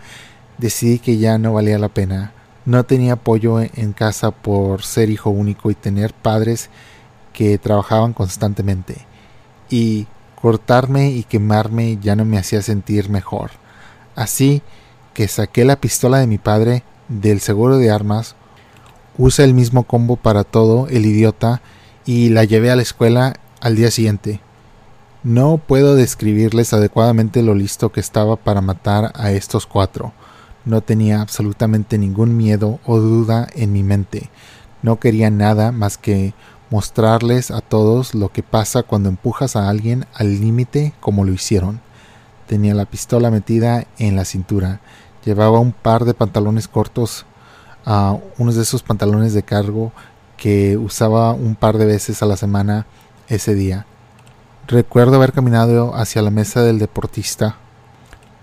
decidí 0.59 0.99
que 0.99 1.19
ya 1.19 1.39
no 1.39 1.53
valía 1.53 1.79
la 1.79 1.89
pena. 1.89 2.33
No 2.65 2.85
tenía 2.85 3.15
apoyo 3.15 3.61
en 3.61 3.93
casa 3.93 4.33
por 4.33 4.83
ser 4.83 5.11
hijo 5.11 5.31
único 5.31 5.71
y 5.71 5.75
tener 5.75 6.13
padres 6.13 6.69
que 7.33 7.59
trabajaban 7.59 8.13
constantemente. 8.13 9.07
Y 9.71 10.07
cortarme 10.41 11.11
y 11.11 11.23
quemarme 11.23 11.99
ya 12.01 12.17
no 12.17 12.25
me 12.25 12.39
hacía 12.39 12.63
sentir 12.63 13.09
mejor. 13.09 13.53
Así 14.15 14.63
que 15.15 15.29
saqué 15.29 15.65
la 15.65 15.77
pistola 15.77 16.19
de 16.19 16.27
mi 16.27 16.39
padre 16.39 16.83
del 17.09 17.41
seguro 17.41 17.79
de 17.79 17.91
armas, 17.91 18.35
usé 19.19 19.45
el 19.45 19.55
mismo 19.55 19.85
combo 19.85 20.17
para 20.17 20.45
todo, 20.45 20.89
el 20.89 21.07
idiota, 21.07 21.63
y 22.05 22.31
la 22.31 22.45
llevé 22.45 22.71
a 22.71 22.77
la 22.77 22.83
escuela 22.83 23.35
al 23.61 23.77
día 23.77 23.91
siguiente. 23.91 24.41
No 25.27 25.59
puedo 25.59 25.97
describirles 25.97 26.73
adecuadamente 26.73 27.43
lo 27.43 27.57
listo 27.57 27.91
que 27.91 27.99
estaba 27.99 28.37
para 28.37 28.61
matar 28.61 29.11
a 29.17 29.33
estos 29.33 29.67
cuatro. 29.67 30.13
No 30.65 30.83
tenía 30.83 31.21
absolutamente 31.21 31.99
ningún 31.99 32.37
miedo 32.37 32.79
o 32.87 33.01
duda 33.01 33.49
en 33.57 33.73
mi 33.73 33.83
mente. 33.83 34.31
No 34.83 35.01
quería 35.01 35.29
nada 35.31 35.73
más 35.73 35.99
que 35.99 36.33
mostrarles 36.71 37.51
a 37.51 37.61
todos 37.61 38.15
lo 38.15 38.29
que 38.29 38.45
pasa 38.45 38.85
cuando 38.85 39.09
empujas 39.09 39.57
a 39.57 39.69
alguien 39.69 40.07
al 40.15 40.39
límite 40.41 40.95
como 41.01 41.25
lo 41.25 41.33
hicieron. 41.33 41.81
Tenía 42.47 42.77
la 42.77 42.85
pistola 42.85 43.33
metida 43.33 43.85
en 43.99 44.15
la 44.15 44.25
cintura. 44.25 44.79
Llevaba 45.25 45.59
un 45.59 45.73
par 45.73 46.05
de 46.05 46.15
pantalones 46.15 46.69
cortos, 46.69 47.27
uh, 47.85 48.21
unos 48.39 48.55
de 48.55 48.63
esos 48.63 48.85
pantalones 48.85 49.35
de 49.35 49.43
cargo 49.43 49.91
que 50.37 50.77
usaba 50.77 51.33
un 51.33 51.57
par 51.57 51.79
de 51.79 51.87
veces 51.87 52.23
a 52.23 52.27
la 52.27 52.37
semana 52.37 52.87
ese 53.29 53.57
día. 53.57 53.87
Recuerdo 54.69 55.15
haber 55.15 55.33
caminado 55.33 55.95
hacia 55.95 56.23
la 56.23 56.31
mesa 56.31 56.61
del 56.65 56.81
deportista, 56.81 57.55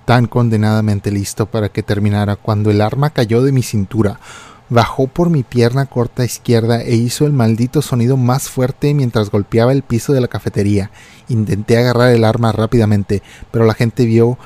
tan 0.05 0.27
condenadamente 0.27 1.11
listo 1.11 1.47
para 1.47 1.67
que 1.67 1.83
terminara, 1.83 2.37
cuando 2.37 2.71
el 2.71 2.79
arma 2.79 3.09
cayó 3.09 3.43
de 3.43 3.51
mi 3.51 3.61
cintura, 3.61 4.21
bajó 4.69 5.07
por 5.07 5.29
mi 5.29 5.43
pierna 5.43 5.85
corta 5.85 6.23
izquierda 6.23 6.81
e 6.81 6.95
hizo 6.95 7.25
el 7.25 7.33
maldito 7.33 7.81
sonido 7.81 8.15
más 8.15 8.47
fuerte 8.47 8.93
mientras 8.93 9.31
golpeaba 9.31 9.73
el 9.73 9.83
piso 9.83 10.13
de 10.13 10.21
la 10.21 10.29
cafetería. 10.29 10.91
Intenté 11.27 11.77
agarrar 11.77 12.11
el 12.11 12.23
arma 12.23 12.53
rápidamente, 12.53 13.21
pero 13.51 13.65
la 13.65 13.73
gente 13.73 14.05
vio 14.05 14.37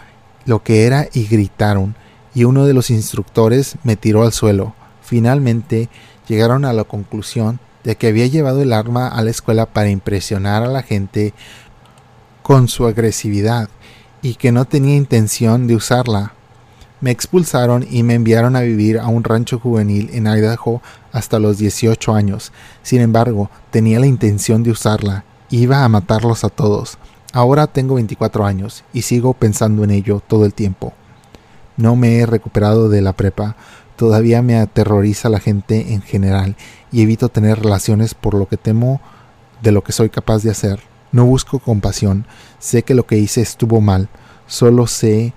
lo 0.46 0.64
que 0.64 0.88
era 0.88 1.08
y 1.14 1.28
gritaron, 1.28 1.96
y 2.34 2.46
uno 2.46 2.66
de 2.66 2.74
los 2.74 2.90
instructores 2.90 3.76
me 3.84 3.96
tiró 3.96 4.24
al 4.24 4.34
suelo. 4.34 4.74
Finalmente 5.04 5.90
llegaron 6.28 6.66
a 6.66 6.74
la 6.74 6.86
conclusión 6.86 7.60
de 7.84 7.96
que 7.96 8.08
había 8.08 8.28
llevado 8.28 8.62
el 8.62 8.74
arma 8.74 9.08
a 9.08 9.22
la 9.22 9.30
escuela 9.30 9.66
para 9.68 9.90
impresionar 9.90 10.64
a 10.64 10.68
la 10.68 10.84
gente 10.84 11.34
con 12.48 12.70
su 12.70 12.88
agresividad 12.88 13.68
y 14.22 14.36
que 14.36 14.54
no 14.54 14.64
tenía 14.64 14.96
intención 14.96 15.68
de 15.68 15.76
usarla. 15.76 16.32
Me 17.02 17.12
expulsaron 17.12 17.86
y 17.92 18.04
me 18.04 18.14
enviaron 18.14 18.56
a 18.56 18.62
vivir 18.62 19.00
a 19.00 19.08
un 19.08 19.26
rancho 19.26 19.60
juvenil 19.60 20.10
en 20.14 20.28
Idaho 20.28 20.82
hasta 21.12 21.40
los 21.40 21.58
18 21.58 22.14
años. 22.14 22.54
Sin 22.84 23.02
embargo, 23.02 23.52
tenía 23.70 24.00
la 24.00 24.08
intención 24.08 24.64
de 24.64 24.72
usarla. 24.72 25.26
Iba 25.50 25.84
a 25.84 25.90
matarlos 25.90 26.46
a 26.46 26.50
todos. 26.50 26.98
Ahora 27.34 27.68
tengo 27.68 27.96
24 27.96 28.46
años 28.46 28.86
y 28.94 29.02
sigo 29.02 29.34
pensando 29.34 29.84
en 29.84 29.92
ello 29.92 30.22
todo 30.26 30.46
el 30.46 30.54
tiempo. 30.54 30.94
No 31.76 31.98
me 31.98 32.20
he 32.20 32.26
recuperado 32.26 32.88
de 32.88 33.02
la 33.02 33.12
prepa. 33.12 33.58
Todavía 33.98 34.42
me 34.42 34.56
aterroriza 34.56 35.28
la 35.28 35.42
gente 35.42 35.94
en 35.94 36.02
general 36.02 36.56
y 36.94 37.02
evito 37.02 37.28
tener 37.28 37.60
relaciones 37.60 38.14
por 38.14 38.36
lo 38.36 38.48
que 38.48 38.56
temo 38.56 39.02
de 39.62 39.74
lo 39.74 39.84
que 39.84 39.92
soy 39.92 40.10
capaz 40.10 40.44
de 40.44 40.52
hacer. 40.52 40.80
No 41.12 41.26
busco 41.26 41.60
compasión, 41.60 42.26
sé 42.60 42.84
que 42.84 42.96
lo 42.96 43.06
que 43.06 43.18
hice 43.18 43.42
estuvo 43.42 43.82
mal, 43.82 44.10
solo 44.46 44.88
sé, 44.88 45.34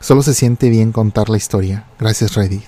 solo 0.00 0.22
se 0.22 0.34
siente 0.34 0.70
bien 0.70 0.92
contar 0.92 1.28
la 1.28 1.36
historia. 1.36 1.86
Gracias 1.98 2.34
Reddit. 2.34 2.62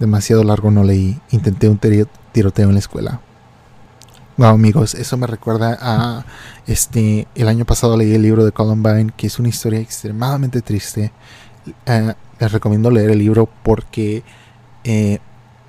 Demasiado 0.00 0.42
largo 0.42 0.70
no 0.70 0.82
leí, 0.82 1.20
intenté 1.30 1.68
un 1.68 1.78
tiroteo 1.78 2.68
en 2.68 2.74
la 2.74 2.80
escuela. 2.80 3.20
Wow, 4.36 4.48
amigos, 4.48 4.96
eso 4.96 5.16
me 5.16 5.28
recuerda 5.28 5.78
a 5.80 6.24
este 6.66 7.28
el 7.36 7.46
año 7.46 7.64
pasado 7.64 7.96
leí 7.96 8.12
el 8.14 8.22
libro 8.22 8.44
de 8.44 8.50
Columbine, 8.50 9.12
que 9.16 9.28
es 9.28 9.38
una 9.38 9.48
historia 9.48 9.78
extremadamente 9.78 10.60
triste. 10.60 11.12
Eh, 11.86 12.14
les 12.40 12.52
recomiendo 12.52 12.90
leer 12.90 13.10
el 13.10 13.18
libro 13.20 13.48
porque 13.62 14.24
eh, 14.82 15.20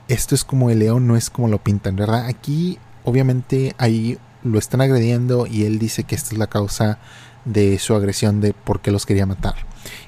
esto 0.08 0.34
es 0.34 0.44
como 0.44 0.72
el 0.72 0.80
león, 0.80 1.06
no 1.08 1.16
es 1.16 1.30
como 1.30 1.48
lo 1.48 1.64
pintan, 1.64 1.96
¿verdad? 1.96 2.26
Aquí 2.26 2.80
obviamente 3.04 3.76
hay 3.78 4.18
lo 4.46 4.58
están 4.60 4.80
agrediendo 4.80 5.48
y 5.48 5.66
él 5.66 5.80
dice 5.80 6.06
que 6.06 6.16
esta 6.16 6.32
es 6.32 6.38
la 6.38 6.48
causa 6.48 7.00
de 7.44 7.78
su 7.80 7.94
agresión 7.94 8.40
de 8.40 8.54
por 8.54 8.80
qué 8.80 8.92
los 8.92 9.06
quería 9.06 9.26
matar. 9.26 9.56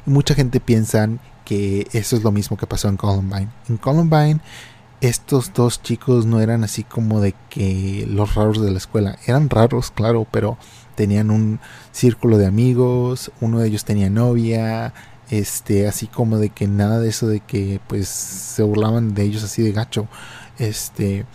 Y 0.05 0.09
mucha 0.09 0.33
gente 0.33 0.59
piensa 0.59 1.09
que 1.43 1.87
eso 1.91 2.15
es 2.15 2.23
lo 2.23 2.31
mismo 2.31 2.55
que 2.55 2.67
pasó 2.67 2.87
en 2.87 2.97
Columbine. 2.97 3.49
En 3.67 3.77
Columbine 3.77 4.39
estos 5.01 5.53
dos 5.53 5.83
chicos 5.83 6.25
no 6.25 6.39
eran 6.39 6.63
así 6.63 6.83
como 6.83 7.21
de 7.21 7.35
que 7.49 8.05
los 8.09 8.35
raros 8.35 8.61
de 8.61 8.71
la 8.71 8.77
escuela. 8.77 9.17
Eran 9.25 9.49
raros, 9.49 9.91
claro, 9.91 10.25
pero 10.31 10.57
tenían 10.95 11.29
un 11.29 11.59
círculo 11.91 12.37
de 12.37 12.47
amigos, 12.47 13.31
uno 13.39 13.59
de 13.59 13.67
ellos 13.67 13.85
tenía 13.85 14.09
novia, 14.09 14.93
este, 15.29 15.87
así 15.87 16.07
como 16.07 16.37
de 16.37 16.49
que 16.49 16.67
nada 16.67 16.99
de 16.99 17.09
eso 17.09 17.27
de 17.27 17.41
que 17.41 17.79
pues 17.87 18.07
se 18.07 18.63
burlaban 18.63 19.13
de 19.13 19.23
ellos 19.23 19.43
así 19.43 19.61
de 19.61 19.71
gacho. 19.71 20.07
Este, 20.57 21.25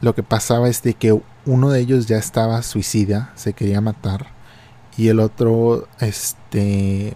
lo 0.00 0.14
que 0.14 0.22
pasaba 0.24 0.68
es 0.68 0.82
de 0.82 0.94
que 0.94 1.20
uno 1.50 1.70
de 1.70 1.80
ellos 1.80 2.06
ya 2.06 2.16
estaba 2.16 2.62
suicida, 2.62 3.32
se 3.34 3.52
quería 3.52 3.80
matar 3.80 4.28
y 4.96 5.08
el 5.08 5.20
otro 5.20 5.88
este 5.98 7.14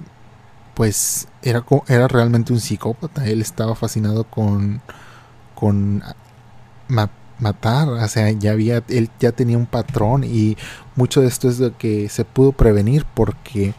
pues 0.75 1.29
era 1.43 1.65
era 1.89 2.09
realmente 2.09 2.53
un 2.53 2.61
psicópata, 2.61 3.27
él 3.27 3.41
estaba 3.41 3.75
fascinado 3.77 4.25
con 4.25 4.83
con 5.55 6.03
matar, 7.39 7.89
o 7.89 8.09
sea, 8.09 8.31
ya 8.33 8.53
había, 8.53 8.83
él 8.89 9.11
ya 9.21 9.33
tenía 9.33 9.59
un 9.59 9.67
patrón 9.67 10.25
y 10.25 10.57
mucho 10.97 11.21
de 11.21 11.29
esto 11.29 11.49
es 11.49 11.59
lo 11.59 11.77
que 11.77 12.09
se 12.09 12.25
pudo 12.25 12.53
prevenir 12.53 13.05
porque 13.15 13.75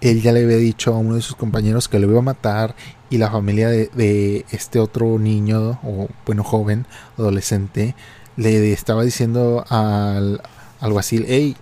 él 0.00 0.22
ya 0.22 0.32
le 0.32 0.44
había 0.44 0.56
dicho 0.56 0.94
a 0.94 0.98
uno 0.98 1.16
de 1.16 1.22
sus 1.22 1.36
compañeros 1.36 1.88
que 1.88 1.98
lo 1.98 2.08
iba 2.08 2.18
a 2.20 2.22
matar 2.22 2.74
y 3.10 3.18
la 3.18 3.30
familia 3.30 3.68
de, 3.68 4.46
este 4.50 4.78
otro 4.78 5.18
niño 5.18 5.78
o 5.82 6.08
bueno 6.26 6.44
joven 6.44 6.86
adolescente 7.18 7.94
le 8.36 8.72
estaba 8.72 9.02
diciendo 9.02 9.64
al 9.68 10.42
alguacil 10.80 11.26
hey 11.28 11.56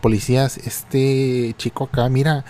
policías 0.00 0.58
este 0.58 1.54
chico 1.56 1.84
acá 1.84 2.08
mira 2.08 2.44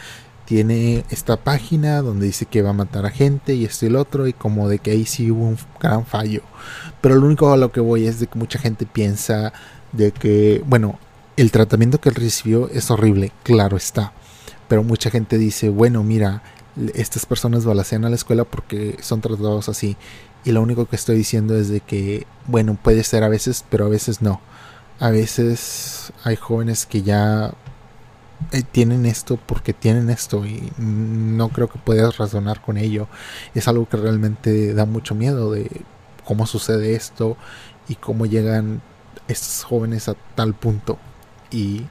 tiene 0.46 1.04
esta 1.10 1.36
página 1.36 2.00
donde 2.00 2.26
dice 2.26 2.46
que 2.46 2.62
va 2.62 2.70
a 2.70 2.72
matar 2.72 3.04
a 3.04 3.10
gente 3.10 3.54
y 3.54 3.64
esto 3.64 3.84
y 3.84 3.88
el 3.88 3.96
otro 3.96 4.26
y 4.26 4.32
como 4.32 4.68
de 4.68 4.78
que 4.78 4.92
ahí 4.92 5.04
sí 5.04 5.30
hubo 5.30 5.44
un 5.44 5.58
gran 5.80 6.06
fallo. 6.06 6.42
Pero 7.02 7.16
lo 7.16 7.26
único 7.26 7.52
a 7.52 7.56
lo 7.56 7.72
que 7.72 7.80
voy 7.80 8.06
es 8.06 8.20
de 8.20 8.28
que 8.28 8.38
mucha 8.38 8.58
gente 8.58 8.86
piensa 8.86 9.52
de 9.92 10.12
que, 10.12 10.62
bueno, 10.64 10.98
el 11.36 11.50
tratamiento 11.50 12.00
que 12.00 12.08
él 12.10 12.14
recibió 12.14 12.70
es 12.70 12.90
horrible, 12.90 13.32
claro 13.42 13.76
está. 13.76 14.12
Pero 14.68 14.84
mucha 14.84 15.10
gente 15.10 15.36
dice, 15.36 15.68
bueno, 15.68 16.04
mira, 16.04 16.42
estas 16.94 17.26
personas 17.26 17.64
balacean 17.64 18.04
a 18.04 18.10
la 18.10 18.16
escuela 18.16 18.44
porque 18.44 18.96
son 19.02 19.20
tratados 19.20 19.68
así. 19.68 19.96
Y 20.46 20.52
lo 20.52 20.62
único 20.62 20.86
que 20.86 20.94
estoy 20.94 21.16
diciendo 21.16 21.56
es 21.56 21.68
de 21.68 21.80
que, 21.80 22.24
bueno, 22.46 22.78
puede 22.80 23.02
ser 23.02 23.24
a 23.24 23.28
veces, 23.28 23.64
pero 23.68 23.86
a 23.86 23.88
veces 23.88 24.22
no. 24.22 24.40
A 25.00 25.10
veces 25.10 26.12
hay 26.22 26.36
jóvenes 26.36 26.86
que 26.86 27.02
ya 27.02 27.52
eh, 28.52 28.62
tienen 28.62 29.06
esto 29.06 29.38
porque 29.44 29.72
tienen 29.72 30.08
esto 30.08 30.46
y 30.46 30.72
no 30.78 31.48
creo 31.48 31.68
que 31.68 31.80
puedas 31.80 32.16
razonar 32.18 32.62
con 32.62 32.76
ello. 32.78 33.08
Es 33.56 33.66
algo 33.66 33.88
que 33.88 33.96
realmente 33.96 34.72
da 34.72 34.86
mucho 34.86 35.16
miedo 35.16 35.50
de 35.50 35.68
cómo 36.24 36.46
sucede 36.46 36.94
esto 36.94 37.36
y 37.88 37.96
cómo 37.96 38.24
llegan 38.24 38.82
estos 39.26 39.64
jóvenes 39.64 40.08
a 40.08 40.14
tal 40.36 40.54
punto. 40.54 40.96
Y 41.50 41.86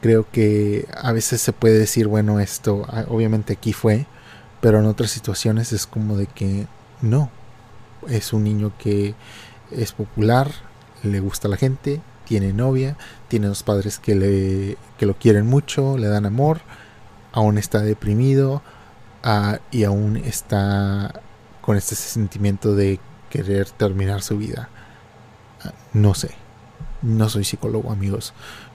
creo 0.00 0.24
que 0.30 0.86
a 1.02 1.10
veces 1.10 1.40
se 1.40 1.52
puede 1.52 1.80
decir, 1.80 2.06
bueno, 2.06 2.38
esto 2.38 2.86
ah, 2.88 3.06
obviamente 3.08 3.54
aquí 3.54 3.72
fue, 3.72 4.06
pero 4.60 4.78
en 4.78 4.86
otras 4.86 5.10
situaciones 5.10 5.72
es 5.72 5.84
como 5.88 6.16
de 6.16 6.28
que 6.28 6.68
no. 7.02 7.28
Es 8.08 8.32
un 8.32 8.44
niño 8.44 8.72
que 8.78 9.14
es 9.70 9.92
popular, 9.92 10.50
le 11.02 11.20
gusta 11.20 11.48
a 11.48 11.50
la 11.50 11.56
gente, 11.56 12.00
tiene 12.24 12.52
novia, 12.52 12.96
tiene 13.28 13.46
dos 13.46 13.62
padres 13.62 13.98
que, 13.98 14.14
le, 14.14 14.76
que 14.98 15.06
lo 15.06 15.14
quieren 15.14 15.46
mucho, 15.46 15.96
le 15.98 16.08
dan 16.08 16.26
amor, 16.26 16.60
aún 17.32 17.58
está 17.58 17.80
deprimido 17.80 18.62
ah, 19.22 19.58
y 19.70 19.84
aún 19.84 20.16
está 20.16 21.20
con 21.60 21.76
este 21.76 21.94
sentimiento 21.94 22.74
de 22.74 23.00
querer 23.30 23.70
terminar 23.70 24.22
su 24.22 24.38
vida. 24.38 24.68
Ah, 25.64 25.72
no 25.92 26.14
sé, 26.14 26.30
no 27.02 27.28
soy 27.28 27.44
psicólogo 27.44 27.90
amigos, 27.90 28.34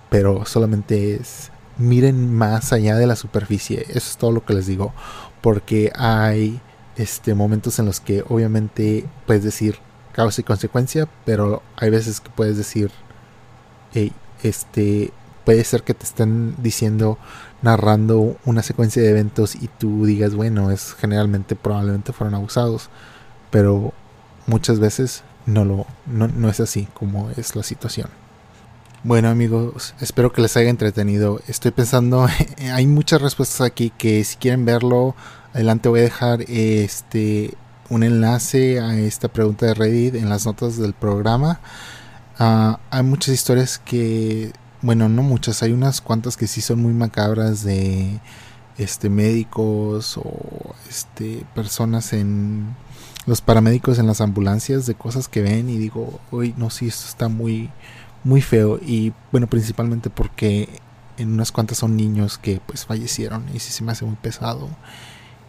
pero 0.10 0.46
solamente 0.46 1.16
es 1.16 1.52
miren 1.78 2.34
más 2.34 2.74
allá 2.74 2.96
de 2.96 3.08
la 3.08 3.16
superficie, 3.16 3.86
eso 3.90 3.98
es 3.98 4.18
todo 4.18 4.32
lo 4.32 4.46
que 4.46 4.54
les 4.54 4.68
digo, 4.68 4.94
porque 5.42 5.92
hay 5.96 6.62
este 6.96 7.34
momentos 7.34 7.80
en 7.80 7.86
los 7.86 8.00
que 8.00 8.24
obviamente 8.28 9.06
puedes 9.26 9.44
decir 9.44 9.78
causa 10.14 10.42
y 10.42 10.44
consecuencia, 10.44 11.08
pero 11.26 11.62
hay 11.78 11.90
veces 11.90 12.20
que 12.20 12.30
puedes 12.30 12.58
decir 12.58 12.92
este, 14.44 15.12
puede 15.46 15.64
ser 15.64 15.84
que 15.84 15.94
te 15.94 16.04
estén 16.04 16.56
diciendo, 16.62 17.18
narrando 17.62 18.38
una 18.46 18.64
secuencia 18.64 19.02
de 19.02 19.10
eventos 19.10 19.56
y 19.56 19.68
tú 19.68 20.06
digas, 20.06 20.36
bueno, 20.36 20.72
es 20.72 20.94
generalmente 20.94 21.56
probablemente 21.56 22.14
fueron 22.14 22.36
abusados, 22.36 22.90
pero 23.50 23.94
muchas 24.48 24.80
veces 24.80 25.24
no 25.46 25.66
lo 25.66 25.86
no, 26.06 26.28
no 26.28 26.50
es 26.50 26.60
así 26.60 26.88
como 26.94 27.30
es 27.32 27.56
la 27.56 27.64
situación. 27.64 28.21
Bueno 29.04 29.30
amigos, 29.30 29.96
espero 30.00 30.32
que 30.32 30.44
les 30.44 30.56
haya 30.58 30.70
entretenido. 30.70 31.42
Estoy 31.48 31.72
pensando, 31.72 32.28
hay 32.72 32.86
muchas 32.86 33.20
respuestas 33.20 33.62
aquí 33.62 33.90
que 33.90 34.24
si 34.24 34.36
quieren 34.36 34.64
verlo, 34.64 35.16
adelante 35.54 35.90
voy 35.90 36.02
a 36.02 36.04
dejar 36.04 36.44
este 36.44 37.56
un 37.90 38.04
enlace 38.04 38.80
a 38.80 38.96
esta 38.96 39.28
pregunta 39.28 39.66
de 39.66 39.74
Reddit 39.74 40.14
en 40.14 40.30
las 40.30 40.46
notas 40.46 40.78
del 40.78 40.94
programa. 40.94 41.60
Ah, 42.38 42.80
hay 42.92 43.02
muchas 43.02 43.34
historias 43.34 43.80
que, 43.80 44.54
bueno, 44.84 45.10
no 45.10 45.24
muchas, 45.24 45.64
hay 45.64 45.72
unas 45.72 46.00
cuantas 46.00 46.38
que 46.38 46.46
sí 46.46 46.62
son 46.62 46.80
muy 46.84 46.94
macabras 46.94 47.64
de 47.64 48.20
este 48.78 49.10
médicos 49.10 50.16
o 50.18 50.76
este 50.88 51.44
personas 51.56 52.14
en 52.14 52.76
los 53.26 53.42
paramédicos 53.42 53.98
en 53.98 54.08
las 54.08 54.22
ambulancias 54.22 54.86
de 54.86 54.94
cosas 54.94 55.28
que 55.28 55.42
ven 55.42 55.70
y 55.72 55.78
digo, 55.80 56.20
uy, 56.30 56.54
no, 56.56 56.70
sí, 56.70 56.88
esto 56.88 57.08
está 57.08 57.30
muy 57.30 57.72
muy 58.24 58.42
feo 58.42 58.80
y 58.82 59.14
bueno, 59.32 59.48
principalmente 59.48 60.10
porque 60.10 60.70
en 61.18 61.34
unas 61.34 61.52
cuantas 61.52 61.80
son 61.80 61.96
niños 61.96 62.38
que 62.38 62.62
pues 62.66 62.86
fallecieron 62.86 63.46
y 63.54 63.60
sí 63.60 63.72
se 63.72 63.84
me 63.84 63.92
hace 63.92 64.06
muy 64.06 64.16
pesado 64.16 64.70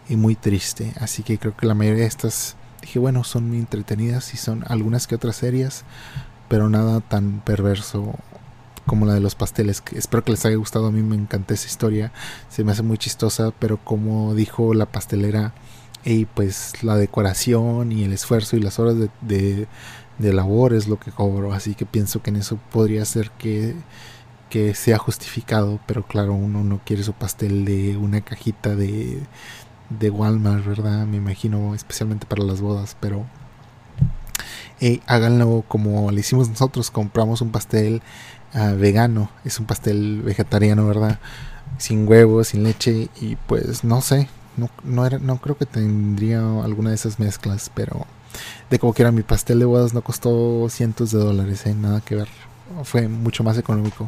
y 0.09 0.17
muy 0.17 0.35
triste, 0.35 0.93
así 1.01 1.23
que 1.23 1.39
creo 1.39 1.57
que 1.57 1.67
la 1.67 1.75
mayoría 1.75 2.03
de 2.03 2.09
estas 2.09 2.57
dije, 2.81 2.99
bueno, 2.99 3.25
son 3.25 3.49
muy 3.49 3.59
entretenidas 3.59 4.35
y 4.35 4.37
son 4.37 4.65
algunas 4.69 5.07
que 5.07 5.15
otras 5.15 5.37
serias, 5.37 5.85
pero 6.49 6.69
nada 6.69 7.01
tan 7.01 7.41
perverso 7.41 8.15
como 8.87 9.07
la 9.07 9.15
de 9.15 9.21
los 9.21 9.35
pasteles. 9.35 9.83
Espero 9.93 10.25
que 10.25 10.33
les 10.33 10.45
haya 10.45 10.57
gustado. 10.57 10.87
A 10.89 10.91
mí 10.91 11.03
me 11.03 11.15
encanta 11.15 11.55
esa 11.55 11.69
historia. 11.69 12.13
Se 12.49 12.65
me 12.65 12.73
hace 12.73 12.83
muy 12.83 12.99
chistosa, 12.99 13.53
pero 13.59 13.79
como 13.79 14.35
dijo 14.35 14.75
la 14.75 14.87
pastelera, 14.87 15.55
y 16.05 16.25
pues 16.25 16.83
la 16.83 16.97
decoración 16.97 17.93
y 17.93 18.05
el 18.05 18.13
esfuerzo 18.13 18.57
y 18.57 18.61
las 18.61 18.79
horas 18.79 18.97
de, 18.99 19.09
de, 19.21 19.69
labor 20.33 20.75
es 20.75 20.89
lo 20.89 20.99
que 20.99 21.11
cobro. 21.11 21.53
Así 21.55 21.75
que 21.75 21.87
pienso 21.87 22.23
que 22.23 22.31
en 22.31 22.37
eso 22.37 22.59
podría 22.71 23.05
ser 23.05 23.31
que, 23.33 23.75
que 24.51 24.75
sea 24.75 24.99
justificado. 24.99 25.81
Pero 25.87 26.07
claro, 26.07 26.35
uno 26.35 26.63
no 26.65 26.81
quiere 26.85 27.03
su 27.03 27.15
pastel 27.15 27.65
de 27.65 27.97
una 27.97 28.21
cajita 28.21 28.77
de, 28.77 29.23
de 29.91 30.11
Walmart, 30.11 30.67
¿verdad? 30.67 31.07
Me 31.07 31.17
imagino, 31.17 31.75
especialmente 31.75 32.27
para 32.27 32.45
las 32.45 32.61
bodas, 32.61 32.97
pero 33.01 33.27
háganlo 35.07 35.65
como 35.69 36.11
lo 36.11 36.19
hicimos 36.19 36.49
nosotros, 36.49 36.91
compramos 36.91 37.41
un 37.41 37.51
pastel 37.51 38.03
ah, 38.53 38.73
vegano, 38.73 39.31
es 39.45 39.59
un 39.61 39.67
pastel 39.67 40.23
vegetariano, 40.23 40.87
¿verdad? 40.87 41.19
Sin 41.79 42.09
huevos, 42.09 42.49
sin 42.49 42.65
leche 42.65 43.09
y 43.21 43.37
pues 43.37 43.85
no 43.85 44.01
sé, 44.01 44.29
no, 44.57 44.71
no, 44.85 45.07
era, 45.07 45.19
no 45.19 45.39
creo 45.39 45.57
que 45.57 45.67
tendría 45.67 46.41
alguna 46.63 46.91
de 46.91 46.97
esas 46.97 47.19
mezclas, 47.19 47.71
pero 47.75 48.07
de 48.71 48.79
como 48.79 48.95
quiera 48.95 49.13
mi 49.13 49.23
pastel 49.23 49.59
de 49.59 49.65
bodas 49.65 49.95
no 49.95 50.03
costó 50.03 50.69
cientos 50.69 51.11
de 51.11 51.19
dólares, 51.19 51.67
¿eh? 51.67 51.75
nada 51.75 52.01
que 52.01 52.17
ver, 52.17 52.29
fue 52.85 53.09
mucho 53.09 53.45
más 53.45 53.59
económico. 53.59 54.07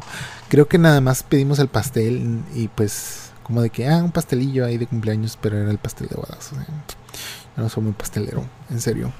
Creo 0.49 0.67
que 0.67 0.77
nada 0.77 1.01
más 1.01 1.23
pedimos 1.23 1.59
el 1.59 1.67
pastel 1.67 2.43
y 2.53 2.67
pues 2.67 3.31
como 3.43 3.61
de 3.61 3.69
que, 3.69 3.87
ah, 3.87 4.03
un 4.03 4.11
pastelillo 4.11 4.65
ahí 4.65 4.77
de 4.77 4.87
cumpleaños, 4.87 5.37
pero 5.39 5.57
era 5.57 5.69
el 5.69 5.77
pastel 5.77 6.07
de 6.07 6.15
bodas. 6.15 6.51
yo 6.51 7.63
no 7.63 7.69
soy 7.69 7.83
muy 7.83 7.93
pastelero, 7.93 8.43
en 8.69 8.81
serio 8.81 9.13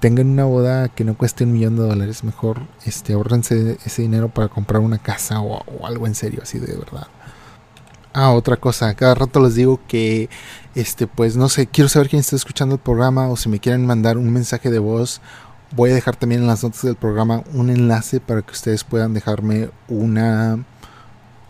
tengan 0.00 0.28
una 0.28 0.44
boda 0.44 0.88
que 0.88 1.04
no 1.04 1.16
cueste 1.16 1.44
un 1.44 1.52
millón 1.52 1.76
de 1.76 1.82
dólares, 1.82 2.24
mejor 2.24 2.60
este, 2.84 3.14
ahorrense 3.14 3.78
ese 3.84 4.02
dinero 4.02 4.28
para 4.28 4.48
comprar 4.48 4.80
una 4.80 4.98
casa 4.98 5.40
o, 5.40 5.86
algo 5.86 6.06
en 6.06 6.14
serio, 6.14 6.40
así 6.42 6.58
de 6.58 6.76
verdad. 6.76 7.08
Ah, 8.18 8.32
otra 8.32 8.56
cosa, 8.56 8.94
cada 8.94 9.14
rato 9.14 9.40
les 9.40 9.56
digo 9.56 9.78
que, 9.86 10.30
este, 10.74 11.06
pues 11.06 11.36
no 11.36 11.50
sé, 11.50 11.66
quiero 11.66 11.90
saber 11.90 12.08
quién 12.08 12.20
está 12.20 12.34
escuchando 12.34 12.76
el 12.76 12.80
programa 12.80 13.28
o 13.28 13.36
si 13.36 13.50
me 13.50 13.60
quieren 13.60 13.84
mandar 13.84 14.16
un 14.16 14.32
mensaje 14.32 14.70
de 14.70 14.78
voz. 14.78 15.20
Voy 15.72 15.90
a 15.90 15.94
dejar 15.94 16.16
también 16.16 16.40
en 16.40 16.46
las 16.46 16.62
notas 16.62 16.80
del 16.80 16.96
programa 16.96 17.42
un 17.52 17.68
enlace 17.68 18.20
para 18.20 18.40
que 18.40 18.52
ustedes 18.52 18.84
puedan 18.84 19.12
dejarme 19.12 19.68
una, 19.88 20.64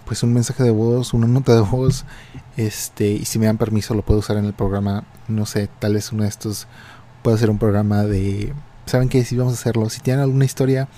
pues 0.07 0.25
un 0.25 0.35
mensaje 0.35 0.65
de 0.65 0.73
voz, 0.73 1.15
una 1.15 1.29
nota 1.29 1.55
de 1.55 1.61
voz, 1.61 2.05
este, 2.57 3.11
y 3.11 3.25
si 3.27 3.39
me 3.39 3.47
dan 3.47 3.59
permiso 3.59 3.95
lo 3.95 4.03
puedo 4.03 4.19
usar 4.19 4.37
en 4.37 4.47
el 4.47 4.53
programa, 4.53 5.05
no 5.29 5.47
sé, 5.47 5.69
tal 5.79 5.95
vez 5.95 6.11
uno 6.11 6.25
de 6.25 6.31
estos 6.31 6.67
puedo 7.23 7.37
hacer 7.37 7.49
un 7.49 7.59
programa 7.59 8.03
de... 8.03 8.53
¿Saben 8.87 9.09
qué? 9.09 9.25
Si 9.25 9.37
vamos 9.37 9.53
a 9.53 9.57
hacerlo. 9.57 9.89
Si 9.89 10.01
tienen 10.01 10.23
alguna 10.25 10.45
historia 10.45 10.89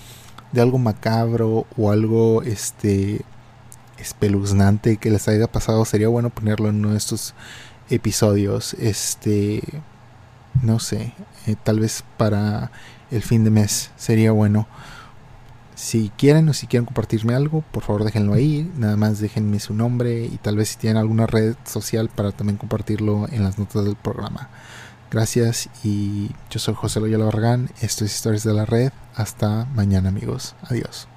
de 0.51 0.61
algo 0.61 0.79
macabro 0.79 1.67
o 1.77 1.91
algo 1.91 2.41
este 2.41 3.23
espeluznante 3.99 4.97
que 4.97 5.09
les 5.09 5.27
haya 5.27 5.47
pasado, 5.47 5.85
sería 5.85 6.07
bueno 6.07 6.29
ponerlo 6.29 6.69
en 6.69 6.75
uno 6.75 6.91
de 6.91 6.97
estos 6.97 7.33
episodios. 7.89 8.73
Este, 8.75 9.61
no 10.61 10.79
sé, 10.79 11.13
eh, 11.47 11.55
tal 11.63 11.79
vez 11.79 12.03
para 12.17 12.71
el 13.11 13.21
fin 13.21 13.43
de 13.43 13.51
mes 13.51 13.91
sería 13.97 14.31
bueno. 14.31 14.67
Si 15.75 16.11
quieren 16.17 16.49
o 16.49 16.53
si 16.53 16.67
quieren 16.67 16.85
compartirme 16.85 17.35
algo, 17.35 17.61
por 17.71 17.83
favor 17.83 18.03
déjenlo 18.03 18.33
ahí. 18.33 18.69
Nada 18.77 18.97
más 18.97 19.19
déjenme 19.19 19.59
su 19.59 19.73
nombre 19.73 20.25
y 20.25 20.37
tal 20.37 20.57
vez 20.57 20.69
si 20.69 20.77
tienen 20.77 20.97
alguna 20.97 21.25
red 21.25 21.55
social 21.63 22.09
para 22.09 22.33
también 22.33 22.57
compartirlo 22.57 23.27
en 23.31 23.43
las 23.43 23.57
notas 23.57 23.85
del 23.85 23.95
programa. 23.95 24.49
Gracias 25.11 25.69
y 25.83 26.31
yo 26.51 26.59
soy 26.59 26.75
José 26.75 26.99
Loyola 26.99 27.25
Barragán. 27.25 27.71
Esto 27.81 28.05
es 28.05 28.13
Historias 28.13 28.43
de 28.43 28.53
la 28.53 28.65
Red. 28.65 28.91
Hasta 29.15 29.65
mañana 29.73 30.09
amigos. 30.09 30.55
Adiós. 30.63 31.08